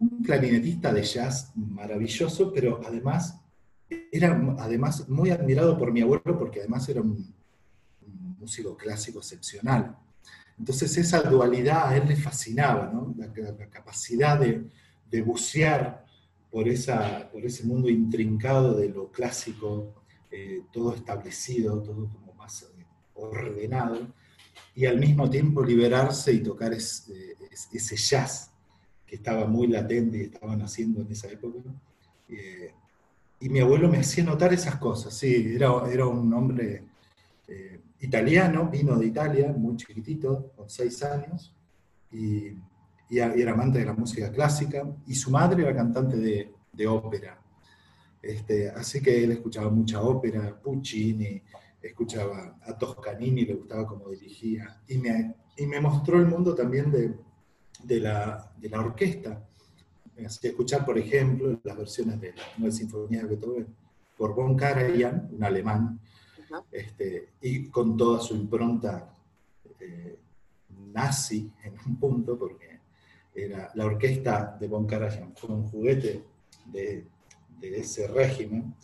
[0.00, 3.40] Un clarinetista de jazz maravilloso, pero además
[3.88, 7.34] era además muy admirado por mi abuelo porque además era un,
[8.38, 9.96] músico clásico excepcional.
[10.58, 13.14] Entonces esa dualidad a él le fascinaba, ¿no?
[13.16, 14.68] la capacidad de,
[15.10, 16.04] de bucear
[16.50, 19.92] por, esa, por ese mundo intrincado de lo clásico,
[20.30, 24.06] eh, todo establecido, todo como más eh, ordenado,
[24.74, 27.36] y al mismo tiempo liberarse y tocar ese,
[27.72, 28.50] ese jazz
[29.06, 31.58] que estaba muy latente y estaban haciendo en esa época.
[32.28, 32.72] Eh,
[33.40, 36.84] y mi abuelo me hacía notar esas cosas, sí, era, era un hombre
[38.00, 41.54] italiano, vino de Italia, muy chiquitito, con seis años,
[42.12, 42.52] y
[43.08, 47.38] y, era amante de la música clásica, y su madre era cantante de, de ópera.
[48.20, 51.42] Este, así que él escuchaba mucha ópera, Puccini,
[51.80, 56.90] escuchaba a Toscanini, le gustaba cómo dirigía, y me, y me mostró el mundo también
[56.90, 57.14] de,
[57.82, 59.46] de, la, de la orquesta.
[60.16, 63.66] Me hacía escuchar, por ejemplo, las versiones de la Nueva Sinfonía de Beethoven
[64.16, 66.00] por Von Karajan, un alemán,
[66.70, 69.12] este, y con toda su impronta
[69.80, 70.18] eh,
[70.92, 72.73] nazi en un punto, porque
[73.34, 76.24] era la orquesta de Von Karajan, fue un juguete
[76.66, 77.06] de,
[77.60, 78.74] ese régimen,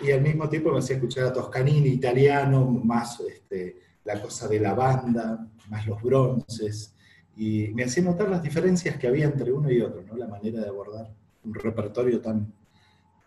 [0.00, 4.58] y al mismo tiempo me hacía escuchar a Toscanini, italiano, más este, la cosa de
[4.58, 6.94] la banda, más los bronces,
[7.36, 10.16] y me hacía notar las diferencias que había entre uno y otro, ¿no?
[10.16, 11.12] la manera de abordar
[11.44, 12.52] un repertorio tan,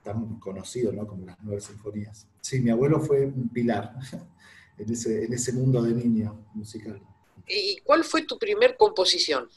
[0.03, 1.06] tan conocido ¿no?
[1.06, 2.27] como las nueve sinfonías.
[2.41, 3.94] Sí, mi abuelo fue un pilar
[4.77, 6.99] en ese, en ese mundo de niño musical.
[7.48, 9.48] ¿Y cuál fue tu primer composición?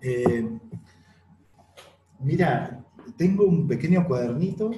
[0.00, 0.48] Eh,
[2.20, 2.84] mira,
[3.16, 4.70] tengo un pequeño cuadernito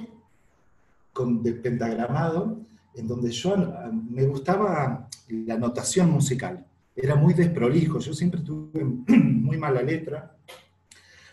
[1.13, 2.59] con, de pentagramado
[2.95, 3.55] en donde yo
[4.09, 6.65] me gustaba la notación musical.
[6.95, 10.35] Era muy desprolijo, yo siempre tuve muy mala letra,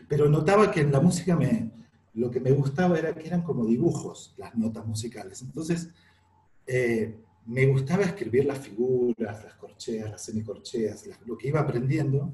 [0.09, 1.71] pero notaba que en la música me,
[2.15, 5.43] lo que me gustaba era que eran como dibujos las notas musicales.
[5.43, 5.91] Entonces,
[6.67, 12.33] eh, me gustaba escribir las figuras, las corcheas, las semicorcheas, lo que iba aprendiendo,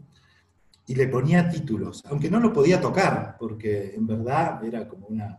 [0.87, 5.39] y le ponía títulos, aunque no lo podía tocar, porque en verdad era como una,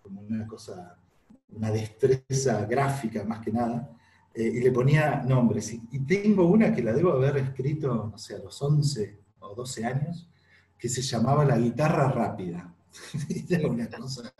[0.00, 0.96] como una cosa
[1.54, 3.90] una destreza gráfica más que nada,
[4.34, 5.72] eh, y le ponía nombres.
[5.72, 9.84] Y, tengo una que la debo haber escrito, no sé, a los 11 o 12
[9.84, 10.28] años,
[10.76, 12.74] que se llamaba La guitarra rápida.
[13.48, 14.32] era una cosa,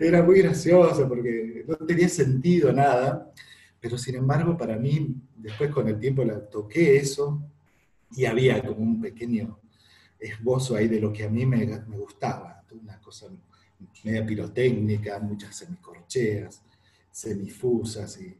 [0.00, 3.32] era muy graciosa porque no tenía sentido nada,
[3.78, 7.48] pero sin embargo para mí, después con el tiempo la toqué eso
[8.12, 9.60] y había como un pequeño
[10.18, 13.28] esbozo ahí de lo que a mí me, me gustaba, una cosa
[14.04, 16.62] media pirotécnica, muchas semicorcheas,
[17.10, 18.36] semifusas, y,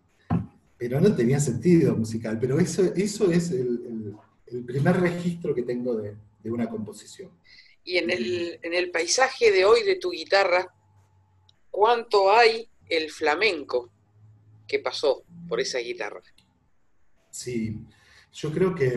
[0.76, 2.38] pero no tenía sentido musical.
[2.40, 4.16] Pero eso, eso es el,
[4.64, 7.30] primer registro que tengo de, una composición.
[7.82, 10.72] Y en el, en el paisaje de hoy de tu guitarra,
[11.70, 13.90] ¿cuánto hay el flamenco
[14.68, 16.22] que pasó por esa guitarra?
[17.30, 17.80] Sí,
[18.32, 18.93] yo creo que,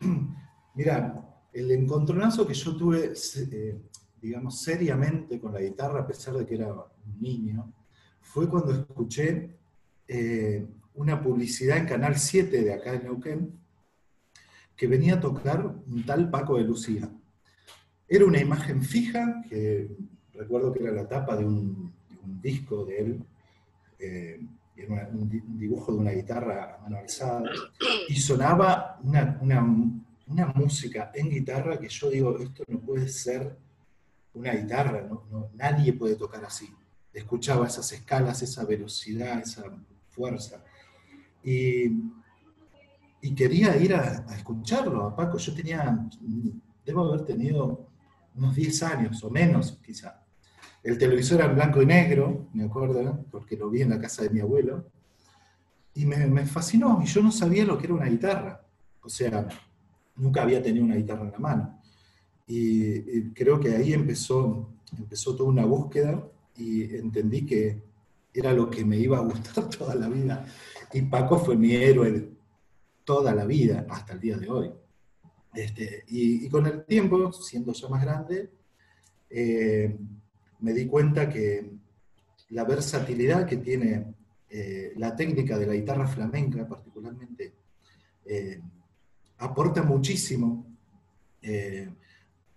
[0.74, 3.12] mira, el encontronazo que yo tuve
[3.50, 3.80] eh,
[4.20, 7.72] digamos, seriamente con la guitarra, a pesar de que era un niño,
[8.20, 9.56] fue cuando escuché
[10.08, 13.58] eh, una publicidad en Canal 7 de acá en Neuquén,
[14.76, 17.10] que venía a tocar un tal Paco de Lucía.
[18.08, 19.96] Era una imagen fija, que
[20.34, 21.94] recuerdo que era la tapa de un,
[22.42, 23.24] disco de él,
[24.00, 24.40] eh,
[24.76, 25.28] era un,
[25.58, 27.42] dibujo de una guitarra a mano alzada,
[28.08, 33.56] y sonaba una, una música en guitarra que yo digo, esto no puede ser
[34.36, 35.50] una guitarra, ¿no?
[35.54, 36.68] nadie puede tocar así.
[37.12, 39.64] Escuchaba esas escalas, esa velocidad, esa
[40.10, 40.62] fuerza.
[41.42, 42.14] Y,
[43.34, 45.38] quería ir a, escucharlo a Paco.
[45.38, 46.06] Yo tenía,
[46.84, 47.88] debo haber tenido
[48.34, 50.22] unos 10 años o menos quizá.
[50.86, 54.22] El televisor era en blanco y negro, me acuerdo, porque lo vi en la casa
[54.22, 54.88] de mi abuelo.
[55.94, 58.64] Y me, fascinó, y yo no sabía lo que era una guitarra.
[59.02, 59.48] O sea,
[60.14, 61.82] nunca había tenido una guitarra en la mano.
[62.46, 66.24] Y, creo que ahí empezó, empezó toda una búsqueda
[66.56, 67.82] y entendí que
[68.32, 70.46] era lo que me iba a gustar toda la vida.
[70.92, 72.30] Y Paco fue mi héroe
[73.02, 74.70] toda la vida, hasta el día de hoy.
[75.52, 78.52] Este, y, con el tiempo, siendo ya más grande,
[79.28, 79.98] eh,
[80.60, 81.70] me di cuenta que
[82.50, 84.14] la versatilidad que tiene
[84.48, 87.52] eh, la técnica de la guitarra flamenca, particularmente,
[88.24, 88.60] eh,
[89.38, 90.66] aporta muchísimo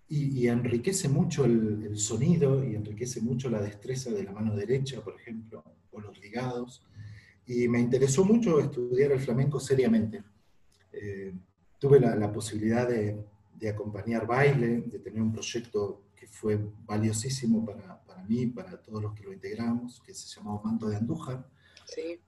[0.09, 5.15] y, enriquece mucho el, sonido y enriquece mucho la destreza de la mano derecha, por
[5.15, 6.83] ejemplo, o los ligados.
[7.45, 10.23] Y me interesó mucho estudiar el flamenco seriamente.
[10.91, 11.33] Eh,
[11.77, 13.23] tuve la, posibilidad de,
[13.69, 19.13] acompañar baile, de tener un proyecto que fue valiosísimo para, para mí, para todos los
[19.13, 21.47] que lo integramos, que se llamaba Manto de Andújar.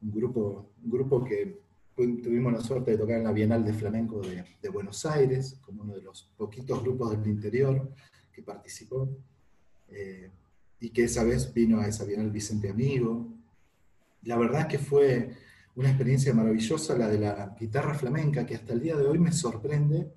[0.02, 1.60] Un, grupo, un grupo que
[1.96, 5.96] tuvimos la suerte de tocar en la Bienal de Flamenco de, Buenos Aires, como uno
[5.96, 7.92] de los poquitos grupos del interior
[8.32, 9.10] que participó,
[9.90, 10.32] eh,
[10.80, 13.28] y que esa vez vino a esa Bienal Vicente Amigo.
[14.24, 15.36] La verdad es que fue
[15.76, 19.34] una experiencia maravillosa la de la guitarra flamenca, que hasta el día de hoy me
[19.34, 20.12] sorprende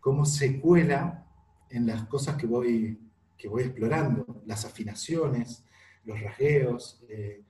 [0.00, 1.23] cómo se cuela
[1.70, 2.98] en las cosas que voy,
[3.36, 5.64] que voy explorando, las afinaciones,
[6.04, 7.42] los rasgueos, eh,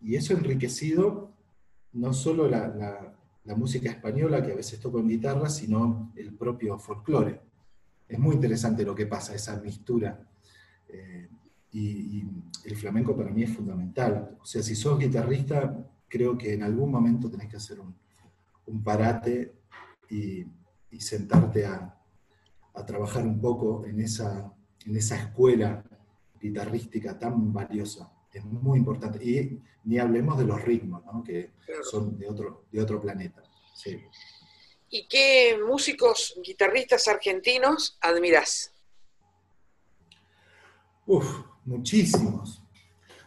[0.00, 1.34] y eso enriquecido
[1.92, 3.16] no solo la,
[3.56, 7.40] música española, que a veces toco en guitarra, sino el propio folclore.
[8.06, 10.24] Es muy interesante lo que pasa, esa mistura.
[10.86, 11.28] Eh,
[11.72, 12.24] y,
[12.64, 14.36] el flamenco para mí es fundamental.
[14.40, 17.94] O sea, si sos guitarrista, creo que en algún momento tenés que hacer un,
[18.84, 19.54] parate
[20.08, 20.46] y,
[20.98, 21.99] sentarte a,
[22.86, 24.52] trabajar un poco en esa,
[24.86, 25.84] en esa escuela
[26.40, 29.24] guitarrística tan valiosa es muy importante.
[29.24, 31.22] Y ni hablemos de los ritmos, ¿no?
[31.22, 31.50] que
[31.90, 33.42] son de otro, de otro planeta.
[33.74, 34.00] Sí.
[34.88, 38.72] ¿Y qué músicos, guitarristas argentinos admirás?
[41.06, 42.62] Uf, muchísimos.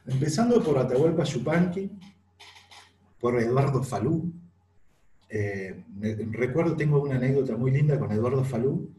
[0.05, 1.89] Empezando por Atahualpa Yupanqui,
[3.19, 4.33] por Eduardo Falú.
[5.29, 5.83] Eh,
[6.31, 8.93] recuerdo, tengo una anécdota muy linda con Eduardo Falú,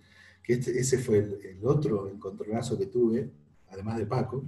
[0.45, 3.31] que este, ese fue el, otro encontronazo que tuve,
[3.71, 4.45] además de Paco.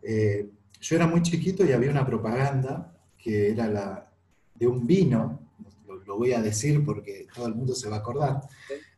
[0.00, 0.48] Eh,
[0.80, 4.12] yo era muy chiquito y había una propaganda que era la
[4.54, 5.40] de un vino,
[6.06, 8.40] lo, voy a decir porque todo el mundo se va a acordar,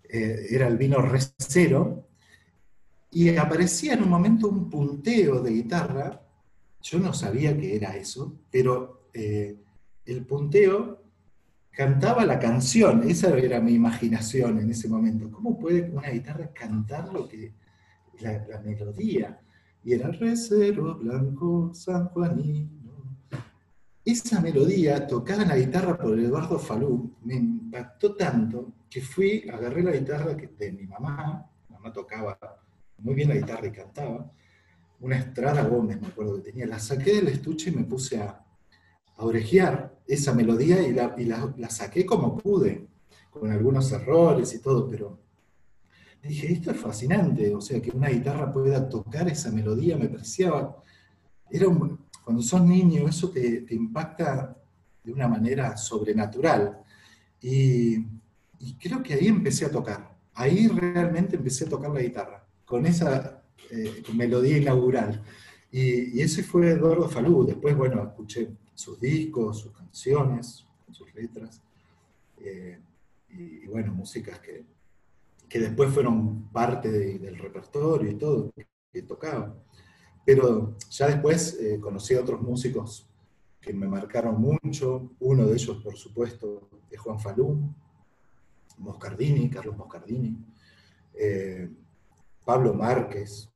[0.09, 2.07] eh, era el vino recero,
[3.11, 6.21] y aparecía en un momento un punteo de guitarra,
[6.83, 9.57] yo no sabía que era eso, pero eh,
[10.05, 11.03] el punteo
[11.77, 15.31] cantaba la canción, esa era mi imaginación en ese momento.
[15.31, 17.53] ¿Cómo puede una guitarra cantar lo que
[18.21, 19.41] la melodía?
[19.85, 22.71] y era recero blanco San Juanino.
[24.05, 29.83] Esa melodía tocada en la guitarra por Eduardo Falú me impactó tanto que fui, agarré
[29.83, 32.39] la guitarra de mi mamá, mi mamá tocaba
[32.99, 34.31] muy bien la guitarra y cantaba,
[35.01, 36.67] una Estrada Gómez, me acuerdo que tenía.
[36.67, 38.44] La saqué del estuche y me puse a,
[39.16, 42.86] a orejear esa melodía y, la, y la, la, saqué como pude,
[43.31, 45.19] con algunos errores y todo, pero
[46.23, 50.53] dije, esto es fascinante, o sea, que una guitarra pueda tocar esa melodía, me parecía,
[51.51, 51.66] era
[52.24, 54.57] cuando sos niño eso te, te, impacta
[55.03, 56.78] de una manera sobrenatural.
[57.43, 57.97] Y,
[58.59, 62.86] y, creo que ahí empecé a tocar, ahí realmente empecé a tocar la guitarra, con
[62.86, 65.23] esa eh, melodía inaugural.
[65.70, 71.63] Y, y ese fue Eduardo Falú, después, bueno, escuché sus discos, sus canciones, sus letras,
[72.39, 72.79] eh,
[73.31, 74.65] y, bueno, músicas que,
[75.49, 78.53] que después fueron parte de, del repertorio y todo,
[78.93, 79.55] que tocaba.
[80.25, 83.07] Pero ya después eh, conocí a otros músicos
[83.61, 87.75] que me marcaron mucho, uno de ellos, por supuesto, es Juan Falú,
[88.79, 90.37] Moscardini, Carlos Moscardini,
[91.15, 91.71] eh,
[92.45, 93.51] Pablo Márquez,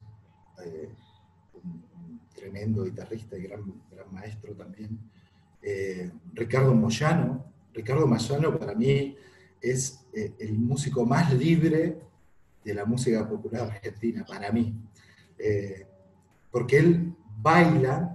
[0.64, 0.94] eh,
[2.38, 4.98] tremendo guitarrista y gran, gran maestro también,
[5.62, 7.44] eh, Ricardo Moyano.
[7.74, 9.16] Ricardo Moyano para mí
[9.60, 11.98] es eh, el músico más libre
[12.64, 14.74] de la música popular argentina, para mí.
[15.38, 15.86] Eh,
[16.50, 18.14] porque él baila.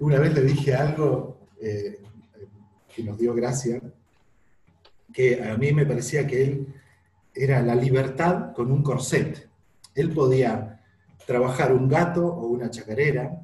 [0.00, 3.80] Una vez le dije algo que nos dio gracia,
[5.12, 6.74] que a mí me parecía que él
[7.34, 9.48] era la libertad con un corset.
[9.94, 10.75] Él podía
[11.26, 13.40] trabajar un gato o una chacarera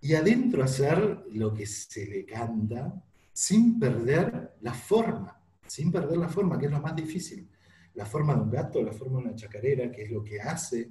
[0.00, 2.94] y adentro hacer lo que se le canta
[3.32, 5.36] sin perder la forma
[5.66, 7.48] sin perder la forma, que es lo más difícil.
[7.94, 10.90] La forma de un gato, la forma de una chacarera, que es lo que hace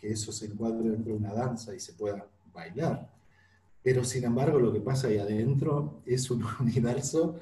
[0.00, 3.10] que eso se encuadre dentro de una danza y se pueda bailar.
[3.82, 7.38] Pero sin embargo, lo que pasa ahí adentro es un universo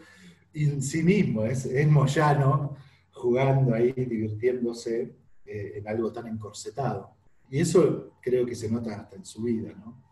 [0.53, 2.77] en sí mismo, es, es Moyano
[3.13, 5.15] jugando ahí, divirtiéndose
[5.47, 7.11] eh, en algo tan encorsetado.
[7.51, 10.09] Y eso creo que se nota hasta en su vida, ¿no?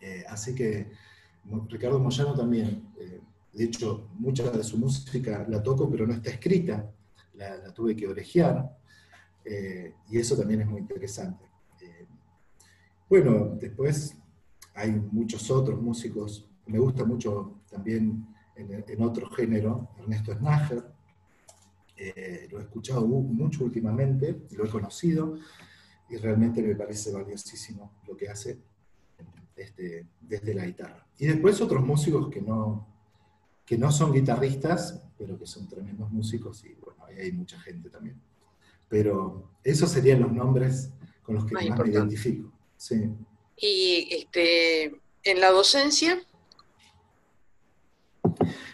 [0.00, 0.90] Eh, así que
[1.68, 3.20] Ricardo Moyano también eh,
[3.54, 6.90] de hecho, mucha de su música la toco, pero no está escrita,
[7.34, 8.76] la, tuve que orejear,
[9.44, 11.44] eh, y eso también es muy interesante.
[13.08, 14.16] Bueno, después
[14.74, 18.26] hay muchos otros músicos, me gusta mucho también
[18.56, 20.78] en, otro género, Ernesto Snager,
[22.50, 25.38] lo he escuchado mucho últimamente, lo he conocido,
[26.14, 28.58] y realmente me parece valiosísimo lo que hace
[29.56, 31.06] desde, desde la guitarra.
[31.18, 32.86] Y después otros músicos que no,
[33.66, 37.90] que no son guitarristas, pero que son tremendos músicos y bueno, ahí hay mucha gente
[37.90, 38.20] también.
[38.88, 40.90] Pero esos serían los nombres
[41.22, 42.52] con los que más, me identifico.
[42.76, 43.10] Sí.
[43.56, 46.20] Y este, en la docencia.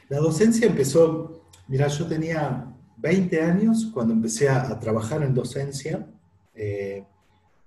[0.09, 6.07] La docencia empezó, mira, yo tenía 20 años cuando empecé a, trabajar en docencia.
[6.55, 7.05] Eh,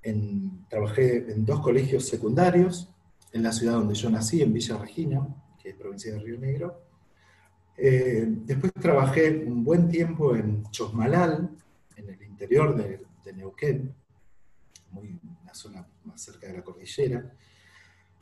[0.04, 2.90] en, trabajé en dos colegios secundarios
[3.32, 5.28] en la ciudad donde yo nací, en Villa Regina,
[5.62, 6.84] que es provincia de Río Negro.
[7.76, 11.50] Eh, después trabajé un buen tiempo en Chosmalal,
[11.96, 13.94] en el interior de, de Neuquén,
[14.92, 17.34] muy, una zona más cerca de la cordillera.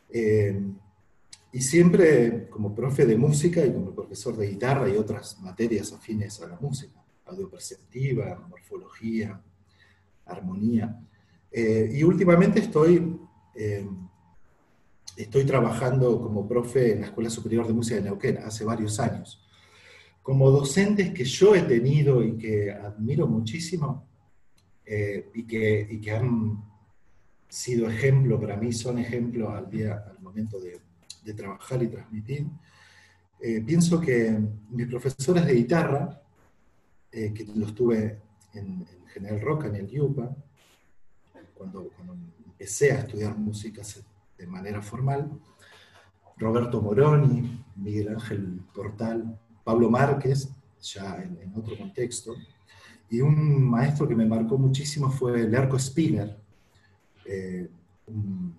[0.09, 0.61] Eh,
[1.53, 6.41] y siempre como profe de música y como profesor de guitarra y otras materias afines
[6.41, 9.41] a la música, audio perceptiva, morfología,
[10.25, 10.97] armonía.
[11.52, 13.19] Eh, y últimamente estoy
[15.15, 19.44] estoy trabajando como profe en la Escuela Superior de Música de Neuquén hace varios años.
[20.22, 24.07] Como docentes que yo he tenido y que admiro muchísimo
[24.86, 26.64] eh, y, que, y, que, han
[27.48, 30.80] sido ejemplo para mí, son ejemplo al, día, al momento de,
[31.34, 32.45] trabajar y transmitir,
[33.40, 34.38] eh, pienso que
[34.69, 36.22] mis profesores de guitarra,
[37.11, 38.19] eh, que los tuve
[38.53, 40.36] en, en, General Roca, en el Yupa,
[41.61, 42.17] cuando, cuando
[42.47, 43.83] empecé a estudiar música
[44.35, 45.29] de manera formal,
[46.38, 50.49] Roberto Moroni, Miguel Ángel Portal, Pablo Márquez,
[50.81, 52.33] ya en, otro contexto,
[53.11, 56.35] y un maestro que me marcó muchísimo fue Lerco Spiller,
[57.25, 57.69] eh,
[58.07, 58.57] un,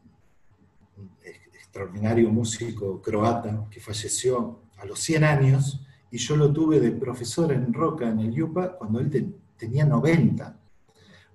[0.96, 1.10] un,
[1.52, 7.52] extraordinario músico croata que falleció a los 100 años, y yo lo tuve de profesor
[7.52, 9.26] en Roca, en el Yupa, cuando él te,
[9.56, 10.61] tenía 90.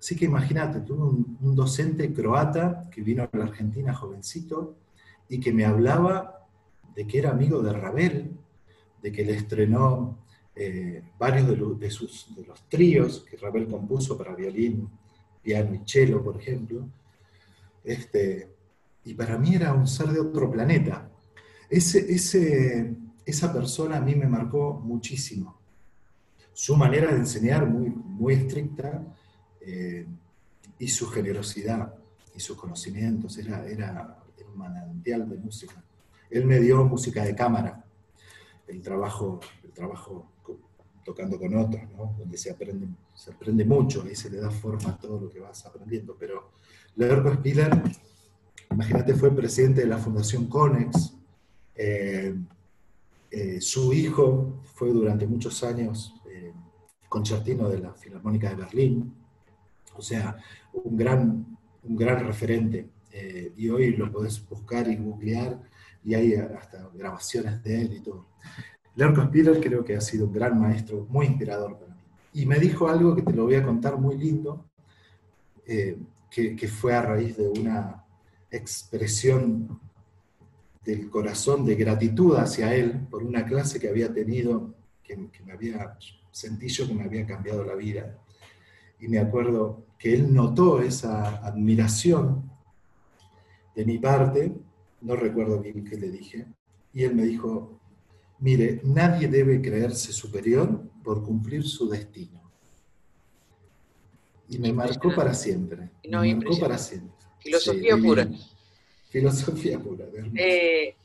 [0.07, 4.77] Así que imagínate, tuve un, docente croata que vino a la Argentina jovencito
[5.27, 6.47] y que me hablaba
[6.95, 8.31] de que era amigo de Ravel,
[9.03, 10.17] de que le estrenó
[10.55, 14.89] eh, varios de los tríos que Ravel compuso para violín,
[15.43, 16.87] piano y cello, por ejemplo.
[17.83, 18.47] Este,
[19.03, 21.11] y para mí era un ser de otro planeta.
[21.69, 25.59] Ese, ese, esa persona a mí me marcó muchísimo.
[26.53, 29.05] Su manera de enseñar muy, muy estricta,
[29.67, 30.05] eh,
[30.79, 31.93] y su generosidad
[32.35, 34.17] y sus conocimientos, era, era
[34.49, 35.83] un manantial de música.
[36.29, 37.83] Él me dio música de cámara,
[38.67, 40.31] el trabajo, el trabajo
[41.03, 42.15] tocando con otros, ¿no?
[42.17, 45.39] donde se aprende, se aprende mucho, y se le da forma a todo lo que
[45.39, 46.15] vas aprendiendo.
[46.19, 46.51] Pero
[46.95, 47.81] Leonardo Spiller,
[48.71, 51.13] imagínate, fue presidente de la Fundación Conex,
[51.75, 52.35] eh,
[53.29, 56.51] eh, su hijo fue durante muchos años eh,
[57.07, 59.13] concertino de la Filarmónica de Berlín,
[59.97, 60.37] o sea,
[60.73, 62.89] un gran, un gran referente.
[63.11, 65.59] Eh, y hoy lo podés buscar y googlear
[66.03, 68.27] y hay hasta grabaciones de él y todo.
[68.95, 72.01] Lerco Spiller creo que ha sido un gran maestro, muy inspirador para mí.
[72.33, 74.65] Y me dijo algo que te lo voy a contar muy lindo,
[75.65, 78.05] que, que fue a raíz de una
[78.49, 79.79] expresión
[80.87, 85.97] del corazón de gratitud hacia él por una clase que había tenido, que, me había,
[86.31, 88.17] sentí yo que me había cambiado la vida.
[88.99, 92.49] Y me acuerdo que él notó esa admiración
[93.75, 94.53] de mi parte,
[95.01, 96.47] no recuerdo bien qué le dije,
[96.93, 97.79] y él me dijo,
[98.39, 102.37] mire, nadie debe creerse superior por cumplir su destino.
[104.49, 105.91] Y me marcó para siempre.
[106.03, 107.13] me marcó para siempre.
[107.39, 108.29] Filosofía pura.
[109.09, 110.05] Filosofía pura.
[110.35, 110.95] Eh,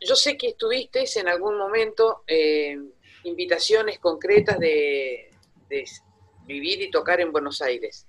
[0.00, 2.76] yo sé que estuviste en algún momento eh,
[3.24, 5.30] invitaciones concretas de,
[6.46, 8.06] vivir y tocar en Buenos Aires.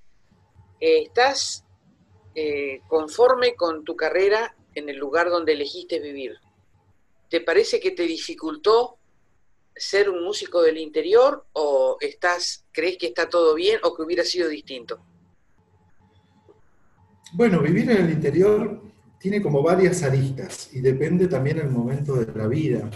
[0.82, 1.64] Eh, ¿Estás
[2.88, 6.38] conforme con tu carrera en el lugar donde elegiste vivir?
[7.30, 8.98] ¿Te parece que te dificultó
[9.76, 14.24] ser un músico del interior o estás, crees que está todo bien o que hubiera
[14.24, 15.00] sido distinto?
[17.34, 18.82] Bueno, vivir en el interior
[19.18, 22.90] tiene como varias aristas y depende también el momento de la vida.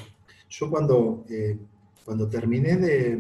[0.50, 1.58] Yo cuando, eh,
[2.04, 3.20] cuando terminé de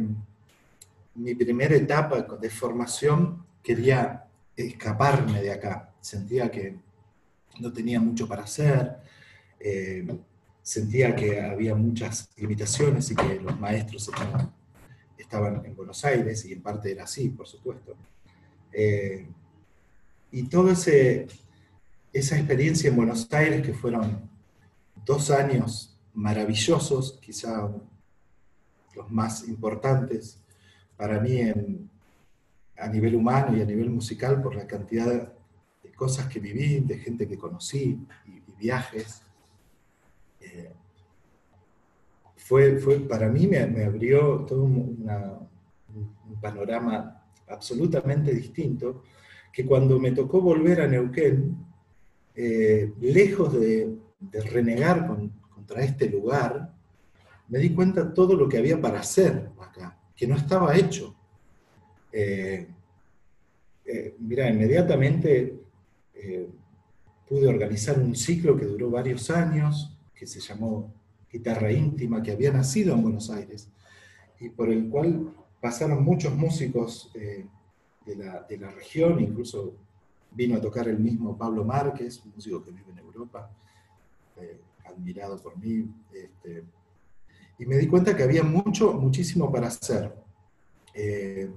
[1.15, 4.24] mi primera etapa de formación, quería
[4.55, 5.93] escaparme de acá.
[6.01, 6.77] Sentía que
[7.59, 8.97] no tenía mucho para hacer,
[9.59, 10.07] eh,
[10.61, 14.09] sentía que había muchas limitaciones y que los maestros
[15.17, 17.95] estaban, en Buenos Aires, y en parte era así, por supuesto.
[18.71, 19.27] Eh,
[20.31, 21.27] y ese,
[22.11, 24.29] esa experiencia en Buenos Aires, que fueron
[25.05, 27.69] dos años maravillosos, quizá
[28.95, 30.39] los más importantes
[30.97, 31.39] para mí
[32.77, 35.33] a nivel humano y a nivel musical por la cantidad
[35.83, 39.21] de cosas que viví, de gente que conocí y, viajes.
[40.39, 40.71] Eh,
[42.37, 45.05] fue, fue, para mí me, abrió todo un
[46.41, 49.03] panorama absolutamente distinto,
[49.51, 51.55] que cuando me tocó volver a Neuquén,
[52.35, 53.97] eh, lejos de,
[54.51, 55.07] renegar
[55.53, 56.73] contra este lugar,
[57.47, 61.14] me di cuenta todo lo que había para hacer acá, que no estaba hecho.
[62.17, 62.65] Eh,
[63.85, 65.59] eh, mira, inmediatamente
[67.27, 70.93] pude organizar un ciclo que duró varios años, que se llamó
[71.29, 73.67] Guitarra Íntima, que había nacido en Buenos Aires,
[74.39, 79.75] y por el cual pasaron muchos músicos de la, de, la, región, incluso
[80.31, 83.51] vino a tocar el mismo Pablo Márquez, un músico que vive en Europa,
[84.37, 86.63] eh, admirado por mí, este,
[87.57, 90.13] y me di cuenta que había mucho, muchísimo para hacer.
[90.93, 91.49] Eh,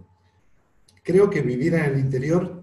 [1.09, 2.63] creo que vivir en el interior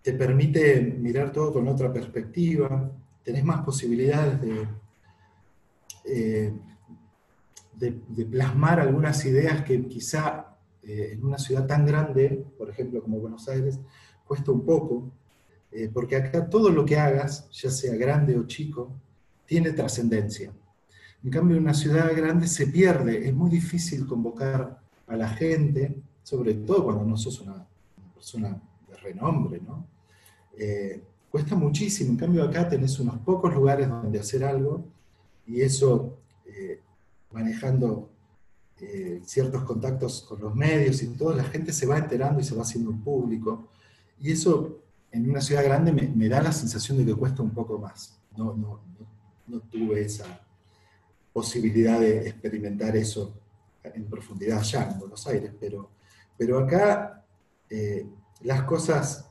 [0.00, 2.88] te permite mirar todo con otra perspectiva,
[3.24, 4.68] tenés más posibilidades de,
[6.04, 6.52] eh,
[8.30, 13.80] plasmar algunas ideas que quizá en una ciudad tan grande, por ejemplo como Buenos Aires,
[14.24, 15.10] cuesta un poco,
[15.72, 18.92] eh, porque acá todo lo que hagas, ya sea grande o chico,
[19.46, 20.52] tiene trascendencia.
[21.24, 26.01] En cambio, en una ciudad grande se pierde, es muy difícil convocar a la gente,
[26.22, 27.66] sobre todo cuando no sos una,
[28.14, 29.86] persona de renombre, ¿no?
[30.56, 34.84] Eh, cuesta muchísimo, en cambio acá tenés unos pocos lugares donde hacer algo
[35.46, 36.80] y eso eh,
[37.32, 38.10] manejando
[39.24, 42.62] ciertos contactos con los medios y toda la gente se va enterando y se va
[42.62, 43.68] haciendo público.
[44.18, 44.82] Y eso
[45.12, 48.18] en una ciudad grande me, da la sensación de que cuesta un poco más.
[48.36, 48.80] No, no,
[49.46, 50.24] no, tuve esa
[51.32, 53.34] posibilidad de experimentar eso
[53.84, 55.90] en profundidad allá en Buenos Aires, pero,
[56.42, 57.24] pero acá
[57.70, 58.04] eh,
[58.40, 59.30] las cosas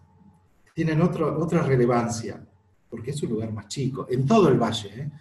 [0.74, 2.42] tienen otra relevancia,
[2.90, 4.90] porque es un lugar más chico, en todo el valle.
[4.96, 5.12] ¿eh?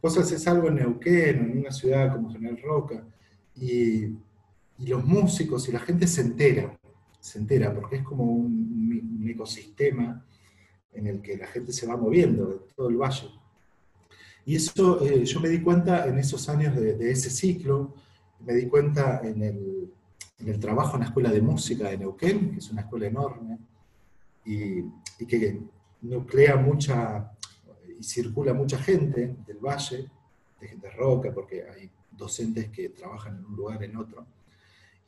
[0.00, 3.04] Cosas es algo en Neuquén, en una ciudad como General Roca,
[3.56, 6.72] y, y los músicos y la gente se entera
[7.26, 10.24] se entera, porque es como un, ecosistema
[10.92, 13.28] en el que la gente se va moviendo de todo el valle.
[14.44, 17.92] Y eso eh, yo me di cuenta en esos años de, ese ciclo,
[18.46, 19.92] me di cuenta en el,
[20.38, 23.58] en el, trabajo en la Escuela de Música de Neuquén, que es una escuela enorme,
[24.44, 24.82] y,
[25.26, 25.60] que
[26.02, 27.32] nuclea mucha
[27.98, 30.10] y circula mucha gente del valle,
[30.60, 34.26] de gente roca, porque hay docentes que trabajan en un lugar, en otro.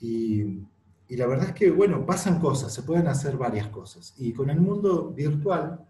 [0.00, 0.62] Y,
[1.08, 4.14] y, la verdad es que, bueno, pasan cosas, se pueden hacer varias cosas.
[4.18, 5.86] Y con el mundo virtual,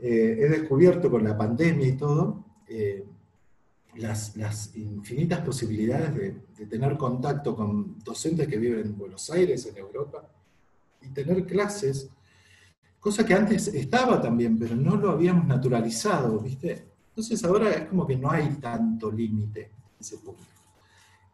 [0.00, 3.04] eh, he descubierto con la pandemia y todo, eh,
[3.98, 9.66] las, las, infinitas posibilidades de, de, tener contacto con docentes que viven en Buenos Aires,
[9.66, 10.28] en Europa,
[11.02, 12.08] y tener clases,
[13.00, 16.86] cosa que antes estaba también, pero no lo habíamos naturalizado, ¿viste?
[17.10, 20.44] Entonces ahora es como que no hay tanto límite en ese punto.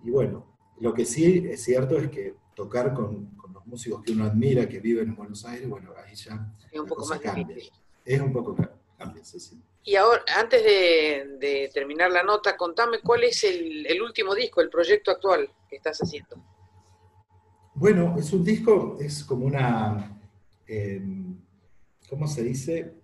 [0.02, 0.46] Y bueno,
[0.80, 4.68] lo que sí es cierto es que tocar con, con, los músicos que uno admira,
[4.68, 7.56] que viven en Buenos Aires, bueno, ahí ya es un poco más cambia.
[8.04, 8.56] Es un poco
[8.98, 9.60] cambia, sí, sí.
[9.86, 14.62] Y ahora, antes de, de, terminar la nota, contame cuál es el, el, último disco,
[14.62, 16.42] el proyecto actual que estás haciendo.
[17.74, 20.18] Bueno, es un disco, es como una,
[20.66, 21.02] eh,
[22.08, 22.94] ¿cómo se dice?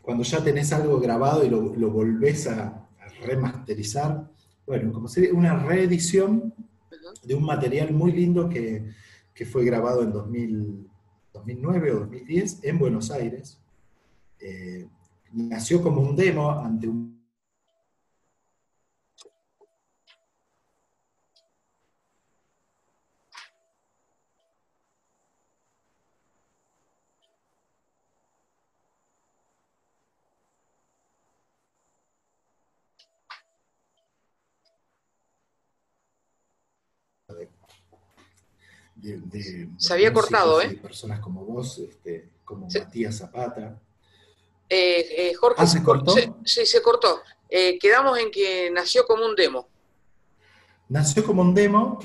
[0.00, 4.30] Cuando ya tenés algo grabado y lo, lo volvés a, a, remasterizar,
[4.66, 7.20] bueno, como sería una reedición uh -huh.
[7.22, 8.88] de un material muy lindo que,
[9.34, 10.88] que fue grabado en 2000,
[11.34, 13.58] 2009 o 2010 en Buenos Aires.
[14.40, 14.88] Eh,
[15.34, 17.14] nació como un demo ante un
[38.96, 40.78] De, de, se había cortado, ¿eh?
[40.80, 42.68] Personas como vos, este, como.
[42.72, 43.78] Matías Zapata.
[44.76, 46.16] Eh, eh, Jorge, ah, ¿se cortó?
[46.44, 47.20] Sí, se, cortó.
[47.48, 49.68] Eh, quedamos en que nació como un demo.
[50.88, 52.00] Nació como un demo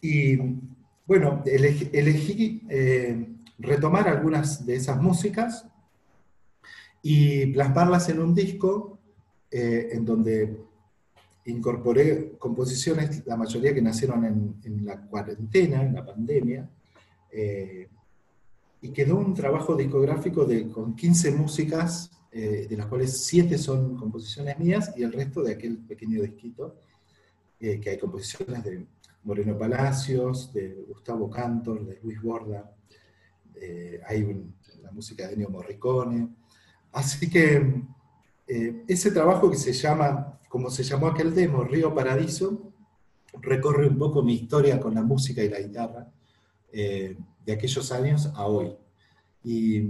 [0.00, 0.38] y,
[1.04, 2.62] bueno, elegí, elegí
[3.58, 5.66] retomar algunas de esas músicas
[7.02, 8.98] y plasmarlas en un disco
[9.50, 10.56] en donde
[11.44, 16.68] incorporé composiciones, la mayoría que nacieron en, en la cuarentena, en la pandemia,
[17.30, 17.90] eh,
[18.80, 23.96] y quedó un trabajo discográfico de, con 15 músicas, eh, de las cuales 7 son
[23.96, 26.76] composiciones mías y el resto de aquel pequeño disquito,
[27.58, 28.86] eh, que hay composiciones de
[29.24, 32.70] Moreno Palacios, de Gustavo Cantor, de Luis Borda,
[33.54, 36.28] eh, hay un, la música de Ennio Morricone.
[36.92, 37.82] Así que
[38.46, 42.72] ese trabajo que se llama como se llamó aquel demo, Río Paradiso,
[43.42, 46.10] recorre un poco mi historia con la música y la guitarra,
[46.72, 47.16] eh,
[47.46, 48.74] de aquellos años a hoy.
[49.44, 49.82] Y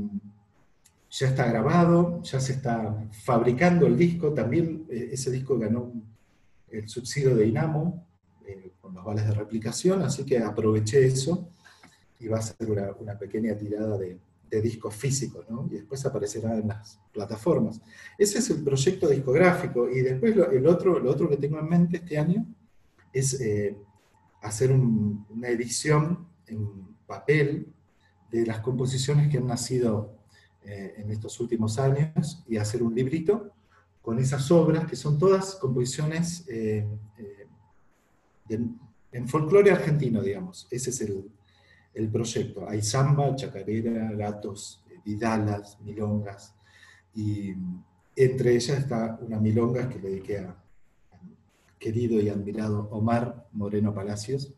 [1.11, 5.93] ya está grabado, ya se está fabricando el disco, también eh, ese disco ganó
[6.71, 8.07] el subsidio de Inamo,
[8.47, 11.49] eh, con los vales de replicación, así que aproveché eso
[12.21, 12.71] y va a ser
[13.01, 14.19] una, pequeña tirada de,
[14.51, 15.67] de discos físicos, ¿no?
[15.71, 17.81] Y después aparecerá en las plataformas.
[18.19, 19.89] Ese es el proyecto discográfico.
[19.91, 22.47] Y después lo, el otro, lo otro que tengo en mente este año
[23.13, 23.77] es eh,
[24.43, 27.73] hacer un, una edición en papel
[28.31, 30.17] de las composiciones que han nacido
[30.65, 33.53] eh, en estos últimos años y hacer un librito
[34.03, 36.87] con esas obras que son todas composiciones eh,
[38.49, 38.61] de,
[39.13, 40.69] en folclore argentino, digamos.
[40.71, 41.31] Ese es el,
[41.95, 42.69] el proyecto.
[42.69, 46.55] Hay samba, chacarera, gatos, vidalas, milongas,
[47.15, 47.55] y
[48.15, 51.21] entre ellas está una milonga que le dediqué a, a
[51.79, 54.53] querido y admirado Omar Moreno Palacios,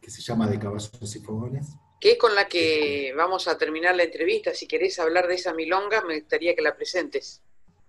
[0.00, 1.76] que se llama De caballos y fogones.
[2.04, 4.52] Que es con la que vamos a terminar la entrevista.
[4.52, 7.40] Si querés hablar de esa milonga, me gustaría que la presentes.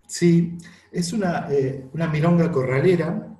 [0.07, 0.57] Sí,
[0.89, 3.37] es una, eh, una milonga corralera,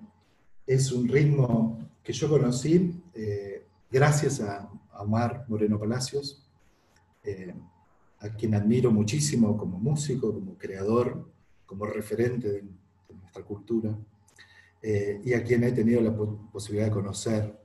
[0.68, 6.45] es un ritmo que yo conocí eh, gracias a, a Omar Moreno Palacios,
[7.23, 7.53] eh,
[8.19, 11.26] a quien admiro muchísimo como músico, como creador,
[11.65, 13.97] como referente de, de nuestra cultura,
[14.84, 16.14] y a quien he tenido la
[16.52, 17.60] posibilidad de conocer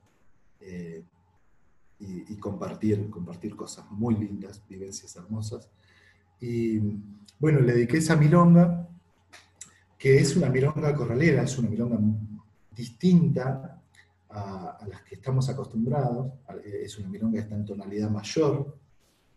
[2.01, 5.68] y, y, compartir, compartir cosas muy lindas, vivencias hermosas.
[6.40, 6.78] Y
[7.39, 8.89] bueno, le dediqué esa milonga,
[9.98, 11.98] que es una milonga corralera, es una milonga
[12.74, 13.81] distinta
[14.31, 16.32] a, las que estamos acostumbrados.
[16.64, 18.77] Es una milonga que está en tonalidad mayor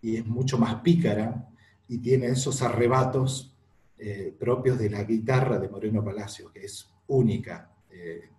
[0.02, 1.50] y es mucho más pícara
[1.88, 3.56] y tiene esos arrebatos
[3.98, 7.72] eh, propios de la guitarra de Moreno Palacio, que es única.
[7.90, 8.30] Eh,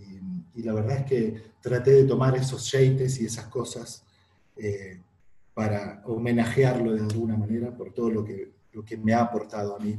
[0.00, 4.04] y, y, la verdad es que traté de tomar esos sheites y esas cosas
[4.56, 5.00] eh,
[5.54, 9.78] para homenajearlo de alguna manera por todo lo que, lo que me ha aportado a
[9.78, 9.98] mí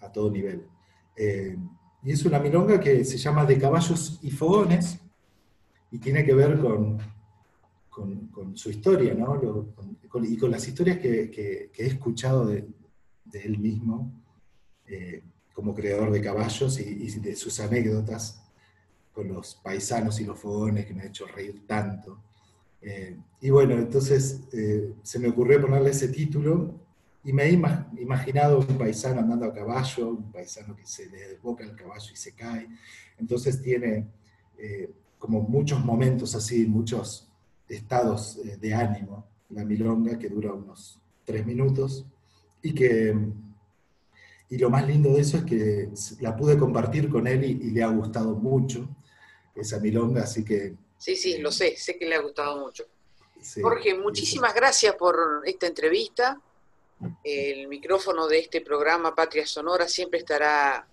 [0.00, 0.66] a todo nivel.
[1.16, 1.56] Eh,
[2.02, 4.98] y es una milonga que se llama De caballos y fogones
[5.90, 6.98] y tiene que ver con,
[7.88, 9.36] con, con su historia, ¿no?
[9.36, 9.74] Lo,
[10.08, 12.68] con, y con las historias que, que, que he escuchado de,
[13.24, 14.12] de él mismo
[14.86, 15.22] eh,
[15.52, 18.43] como creador de caballos y, de sus anécdotas
[19.14, 22.18] con los paisanos y los fogones que me ha hecho reír tanto.
[22.82, 26.74] Eh, y bueno, entonces eh, se me ocurrió ponerle ese título
[27.22, 31.64] y me he imaginado un paisano andando a caballo, un paisano que se le desboca
[31.64, 32.68] el caballo y se cae.
[33.18, 34.06] Entonces tiene
[35.18, 37.28] como muchos momentos así, muchos
[37.68, 42.04] estados de ánimo, la milonga que dura unos tres minutos
[42.62, 43.14] y que
[44.54, 45.88] y lo más lindo de eso es que
[46.20, 48.88] la pude compartir con él y, le ha gustado mucho
[49.54, 50.74] esa milonga, así que...
[50.98, 52.86] Sí, sí, lo sé, sé que le ha gustado mucho.
[53.60, 56.40] Jorge, muchísimas gracias por esta entrevista.
[57.22, 60.86] El micrófono de este programa Patria Sonora siempre estará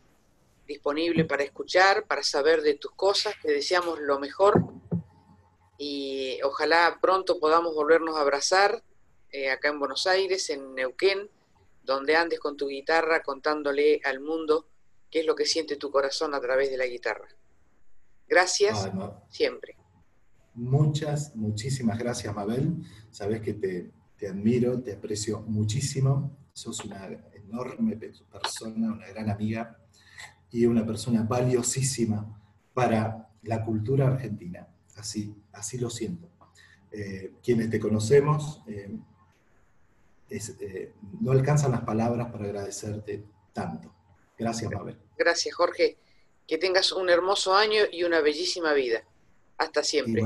[0.67, 3.35] disponible para escuchar, para saber de tus cosas.
[3.41, 4.61] Te deseamos lo mejor
[5.77, 8.83] y ojalá pronto podamos volvernos a abrazar
[9.31, 11.29] eh, acá en Buenos Aires, en Neuquén,
[11.83, 14.67] donde andes con tu guitarra contándole al mundo
[15.09, 17.27] qué es lo que siente tu corazón a través de la guitarra.
[18.31, 18.89] Gracias
[19.29, 19.75] siempre.
[20.53, 22.77] Muchas, muchísimas gracias, Mabel.
[23.09, 26.37] Sabes que te, te admiro, te aprecio muchísimo.
[26.53, 29.77] Sos una enorme persona, una gran amiga
[30.49, 32.41] y una persona valiosísima
[32.73, 34.65] para la cultura argentina.
[34.95, 36.29] Así, así lo siento.
[36.89, 38.97] Eh, quienes te conocemos, eh,
[40.29, 43.93] eh, no alcanzan las palabras para agradecerte tanto.
[44.37, 44.97] Gracias, Mabel.
[45.17, 45.97] Gracias, Jorge.
[46.51, 49.05] Que tengas un hermoso año y una bellísima vida.
[49.57, 50.21] Hasta siempre.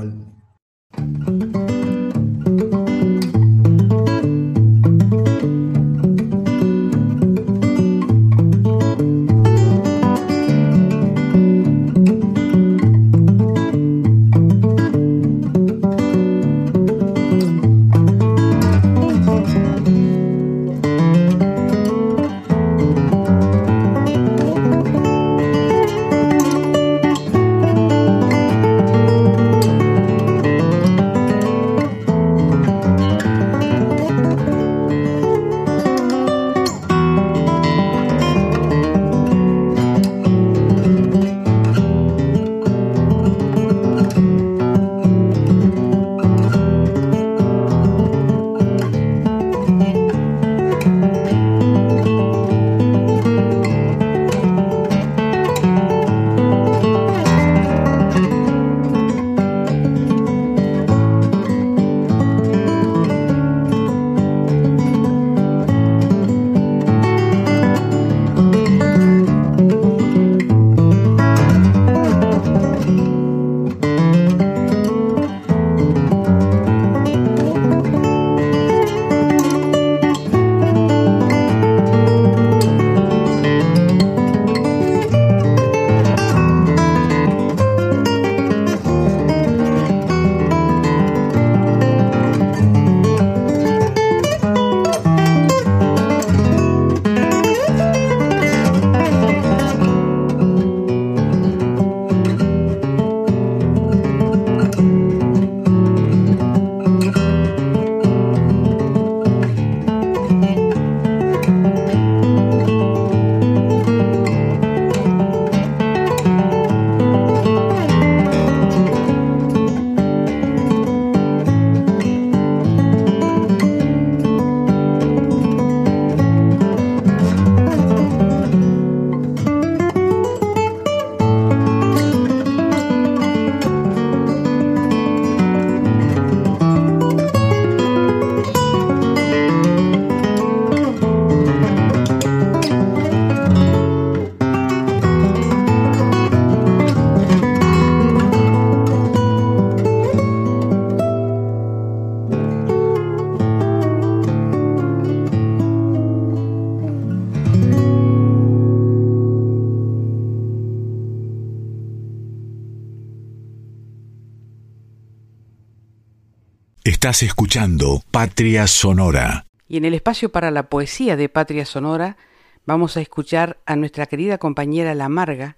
[167.06, 169.46] Estás escuchando Patria Sonora.
[169.68, 172.16] Y en el espacio para la poesía de Patria Sonora
[172.64, 175.56] vamos a escuchar a nuestra querida compañera La Marga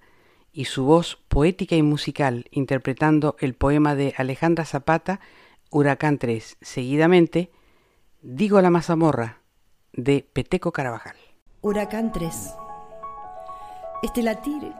[0.51, 5.21] y su voz poética y musical interpretando el poema de Alejandra Zapata,
[5.71, 6.57] Huracán 3.
[6.61, 7.49] Seguidamente,
[8.21, 9.41] Digo la mazamorra
[9.91, 11.15] de Peteco Carabajal.
[11.61, 12.53] Huracán 3.
[14.03, 14.71] Este latir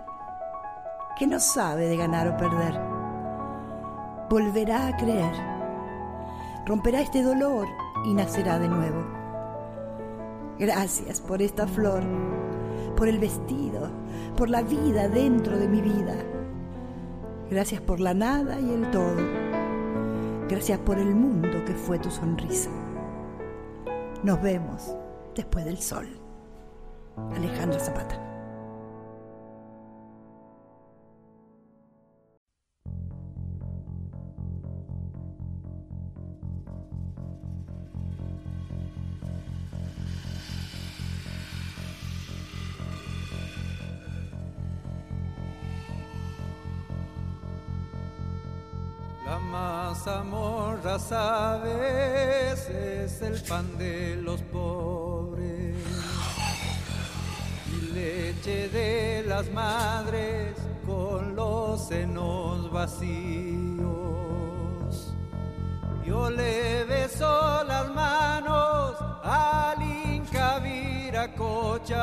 [1.18, 2.80] que no sabe de ganar o perder,
[4.30, 5.59] volverá a creer
[6.70, 7.68] romperá este dolor
[8.06, 9.04] y nacerá de nuevo.
[10.60, 12.04] Gracias por esta flor,
[12.96, 13.90] por el vestido,
[14.38, 16.14] por la vida dentro de mi vida.
[17.50, 19.18] Gracias por la nada y el todo.
[20.48, 22.70] Gracias por el mundo que fue tu sonrisa.
[24.22, 24.96] Nos vemos
[25.36, 26.08] después del sol.
[27.36, 28.29] Alejandra Zapata.
[49.38, 55.76] Mazamorra sabes es el pan de los pobres
[57.72, 63.90] y leche de las madres con los senos vacíos.
[66.06, 72.00] Yo le beso las manos al Inca Viracocha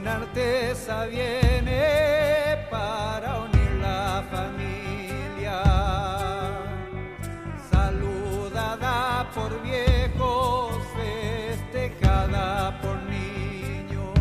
[0.00, 5.62] En una artesa viene para unir la familia,
[7.70, 14.14] saludada por viejos, festejada por niños.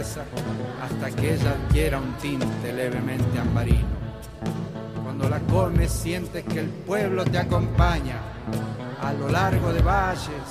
[0.00, 4.00] Hasta que ella adquiera un tinte levemente ambarino.
[5.02, 8.16] Cuando la comes sientes que el pueblo te acompaña
[9.02, 10.48] a lo largo de valles,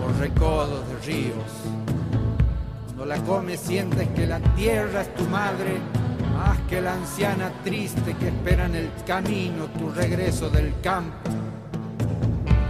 [0.00, 1.52] por recodos de ríos.
[2.86, 5.78] Cuando la comes sientes que la tierra es tu madre,
[6.34, 11.28] más que la anciana triste que espera en el camino tu regreso del campo.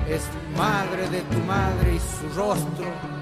[0.08, 0.22] Es
[0.56, 3.15] madre de tu madre y su rostro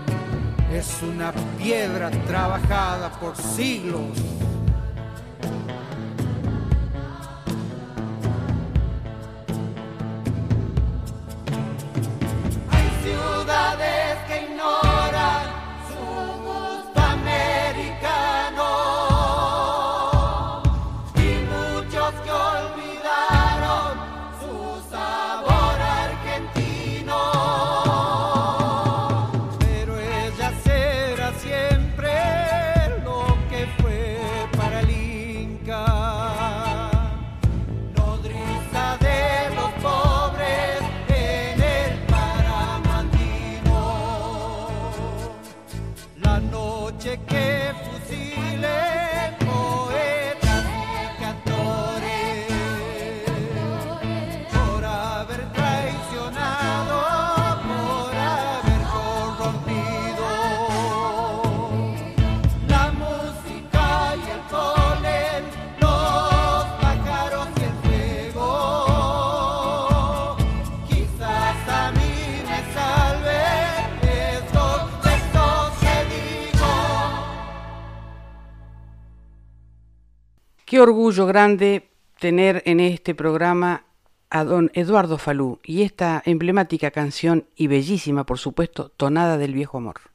[0.75, 4.44] es una piedra trabajada por siglos.
[80.85, 81.89] Orgullo grande
[82.21, 83.87] tener en este programa
[84.29, 89.79] a don Eduardo Falú y esta emblemática canción y bellísima, por supuesto, Tonada del Viejo
[89.79, 90.14] Amor.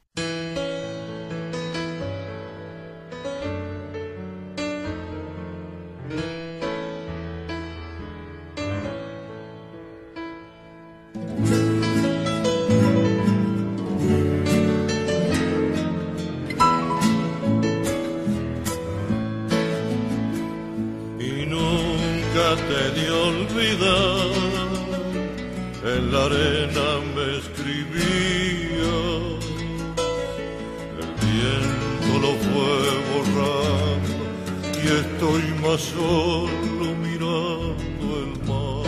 [34.98, 38.86] estoy más solo mirando el mar.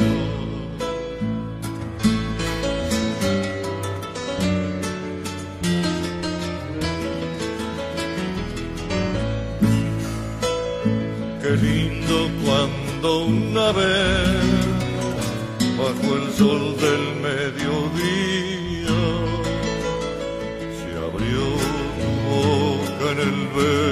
[11.42, 14.50] Qué lindo cuando una vez,
[15.78, 19.00] bajo el sol del mediodía,
[20.78, 21.44] se abrió
[21.98, 23.91] tu boca en el verde.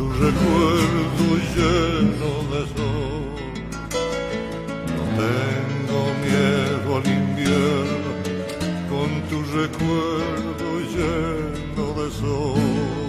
[0.00, 1.24] tu recuerdo
[1.54, 3.22] lleno de sol.
[4.96, 8.10] No tengo miedo al invierno
[8.88, 12.99] con tu recuerdo lleno de sol.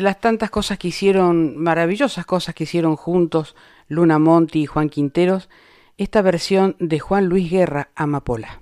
[0.00, 3.54] Las tantas cosas que hicieron, maravillosas cosas que hicieron juntos
[3.88, 5.48] Luna Monti y Juan Quinteros,
[5.96, 8.60] esta versión de Juan Luis Guerra, Amapola.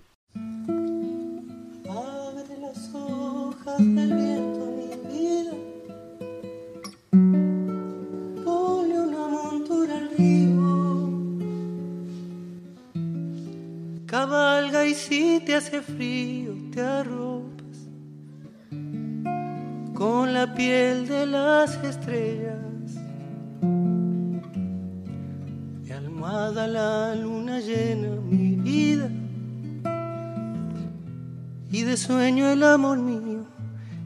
[1.89, 5.53] Abre las hojas del viento, mi vida.
[8.45, 11.11] Ponle una montura al río.
[14.07, 16.16] Cabalga y si te hace frío,
[21.67, 22.95] las estrellas.
[25.83, 29.11] Mi almohada la luna llena mi vida.
[31.71, 33.45] Y de sueño el amor mío.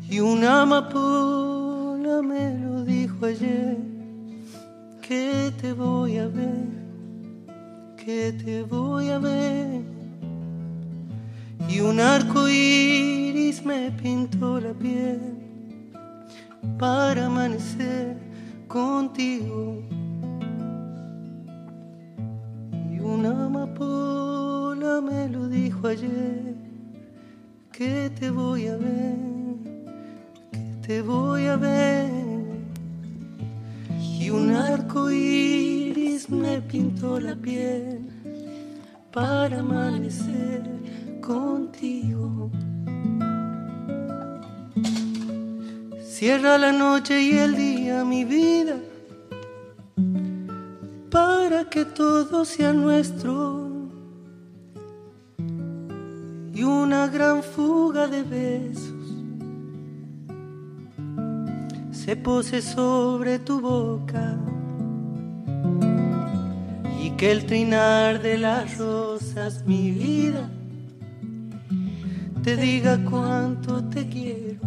[0.08, 3.76] Y una amapola me lo dijo ayer.
[5.06, 6.68] Que te voy a ver,
[7.96, 9.82] que te voy a ver
[11.68, 15.29] y un arco iris me pintó la piel
[16.80, 18.16] para amanecer
[18.66, 19.82] contigo.
[22.90, 26.54] Y una amapola me lo dijo ayer,
[27.70, 29.16] que te voy a ver,
[30.52, 32.10] que te voy a ver.
[34.18, 38.08] Y un arco iris me pintó la piel
[39.12, 40.62] para amanecer
[41.20, 42.50] contigo.
[46.20, 48.76] Cierra la noche y el día mi vida
[51.10, 53.70] para que todo sea nuestro.
[56.52, 59.06] Y una gran fuga de besos
[61.90, 64.36] se pose sobre tu boca.
[67.02, 70.50] Y que el trinar de las rosas mi vida
[72.42, 74.60] te diga cuánto te quiero.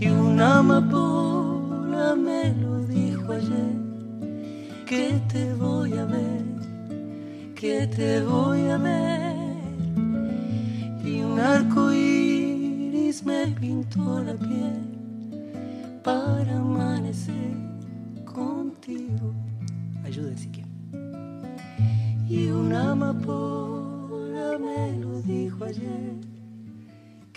[0.00, 3.78] Y una amapola me lo dijo ayer.
[4.86, 6.44] Que te voy a ver,
[7.54, 9.48] que te voy a ver
[11.08, 14.82] y un arco iris me pintó la piel
[16.04, 17.56] para amanecer
[18.24, 19.32] contigo.
[20.04, 20.68] Ayúdenme si quieren.
[22.28, 26.27] Y una amapola me lo dijo ayer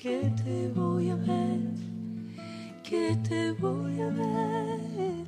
[0.01, 1.59] que te voy a ver,
[2.83, 5.25] que te voy a ver.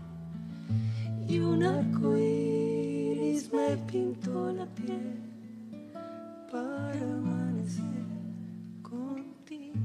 [1.28, 5.22] Y un arco iris me pintó la piel
[6.52, 7.84] para amanecer
[8.82, 9.76] contigo.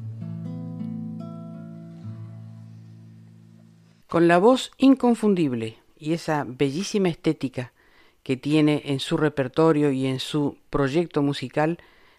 [4.06, 7.74] Con la voz inconfundible y esa bellísima estética
[8.22, 11.78] que tiene en su repertorio y en su proyecto musical,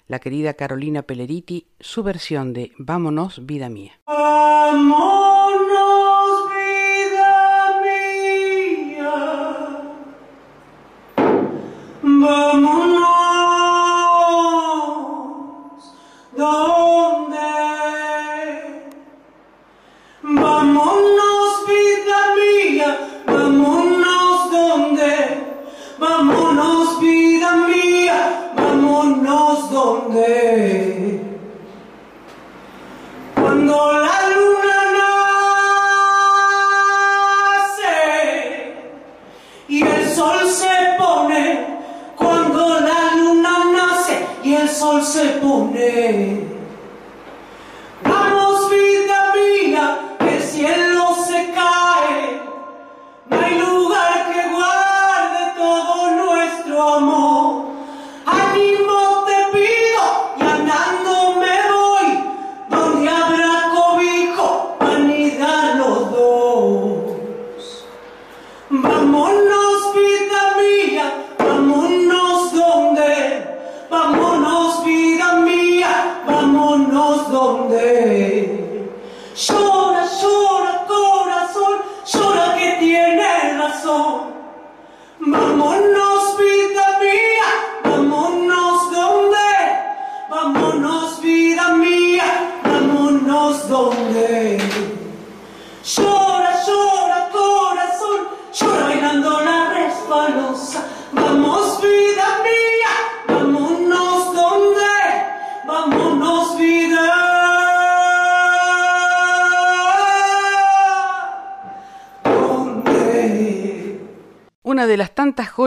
[0.10, 3.94] la querida Carolina Peleriti, su versión de Vámonos, vida mía.
[4.08, 4.98] Vámonos,
[45.40, 45.72] sol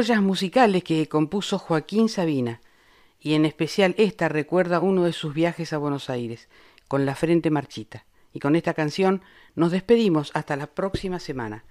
[0.03, 2.61] joyas musicales que compuso Joaquín Sabina,
[3.21, 6.49] y en especial esta recuerda uno de sus viajes a Buenos Aires,
[6.89, 8.05] con la frente marchita.
[8.33, 9.23] Y con esta canción
[9.55, 11.65] nos despedimos hasta la próxima semana.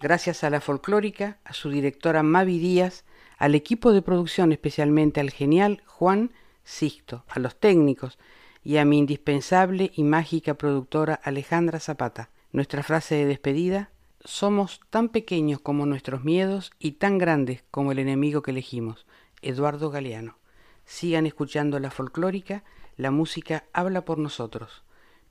[0.00, 3.04] Gracias a la folclórica, a su directora Mavi Díaz,
[3.38, 6.32] al equipo de producción, especialmente al genial Juan
[6.64, 8.18] Sixto, a los técnicos
[8.64, 12.30] y a mi indispensable y mágica productora Alejandra Zapata.
[12.50, 13.90] Nuestra frase de despedida,
[14.26, 19.06] somos tan pequeños como nuestros miedos y tan grandes como el enemigo que elegimos.
[19.40, 20.38] Eduardo Galeano.
[20.84, 22.64] Sigan escuchando la folclórica,
[22.96, 24.82] la música habla por nosotros.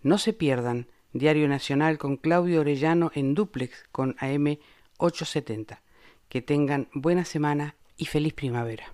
[0.02, 4.58] No se pierdan Diario Nacional con Claudio Orellano en duplex con AM
[4.98, 5.82] 870.
[6.30, 8.94] Que tengan buena semana y feliz primavera.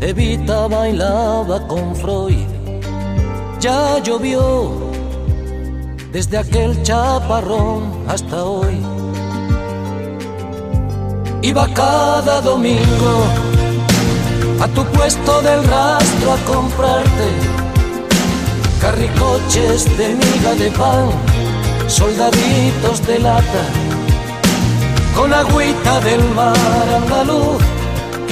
[0.00, 2.46] Evita bailaba con Freud.
[3.58, 4.72] Ya llovió
[6.12, 8.80] desde aquel chaparrón hasta hoy.
[11.42, 13.24] Iba cada domingo
[14.60, 17.28] a tu puesto del rastro a comprarte
[18.80, 21.10] carricoches de miga de pan,
[21.88, 23.64] soldaditos de lata,
[25.16, 27.77] con agüita del mar andaluz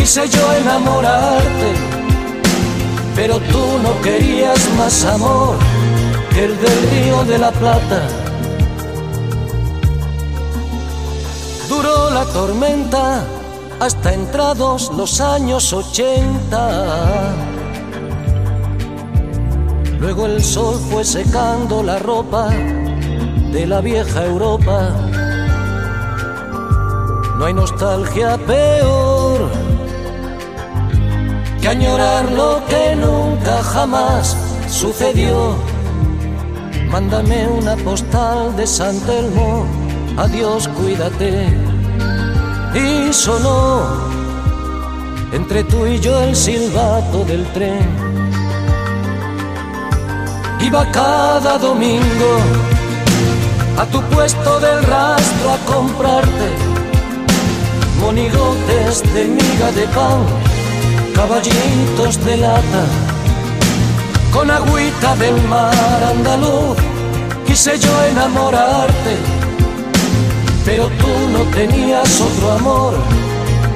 [0.07, 1.73] quise yo enamorarte,
[3.17, 5.57] pero tú no querías más amor
[6.31, 8.03] que el del río de la Plata.
[11.69, 13.25] Duró la tormenta
[13.81, 17.35] hasta entrados los años ochenta.
[19.99, 24.89] Luego el sol fue secando la ropa de la vieja Europa.
[27.39, 29.16] No hay nostalgia peor
[31.67, 34.37] que añorar lo que nunca jamás
[34.69, 35.57] sucedió.
[36.89, 39.67] Mándame una postal de San Telmo,
[40.17, 41.49] adiós, cuídate.
[42.73, 43.83] Y sonó
[45.33, 47.89] entre tú y yo el silbato del tren.
[50.61, 52.33] Iba cada domingo
[53.77, 56.49] a tu puesto del rastro a comprarte
[58.01, 60.56] monigotes de miga de pan
[61.17, 62.83] caballitos de lata,
[64.33, 66.77] con agüita del mar andaluz,
[67.47, 69.15] quise yo enamorarte,
[70.67, 72.95] pero tú no tenías otro amor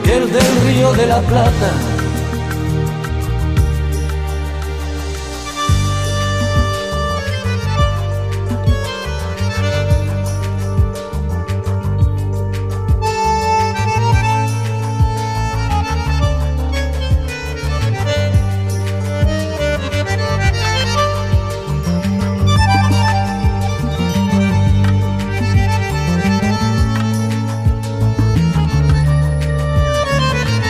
[0.04, 1.89] que el del río de la Plata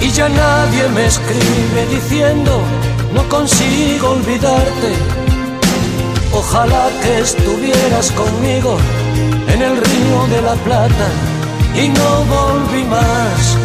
[0.00, 2.62] Y ya nadie me escribe diciendo,
[3.12, 4.92] no consigo olvidarte.
[6.32, 8.76] Ojalá que estuvieras conmigo
[9.48, 11.08] en el río de la Plata
[11.74, 13.56] y no volví más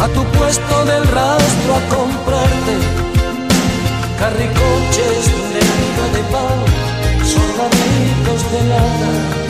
[0.00, 2.74] a tu puesto del rastro a comprarte
[4.18, 5.62] carricoches de
[6.14, 6.58] de pan
[7.24, 9.41] soldaditos de lata.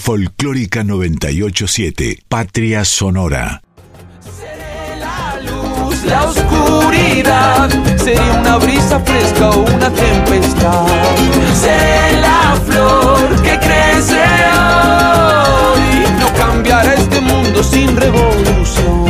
[0.00, 3.60] Folclórica 987, Patria Sonora.
[4.98, 7.68] la luz, la oscuridad,
[7.98, 10.86] sería una brisa fresca o una tempestad.
[11.54, 14.22] Seré la flor que crece
[15.74, 19.09] hoy, no cambiará este mundo sin revolución.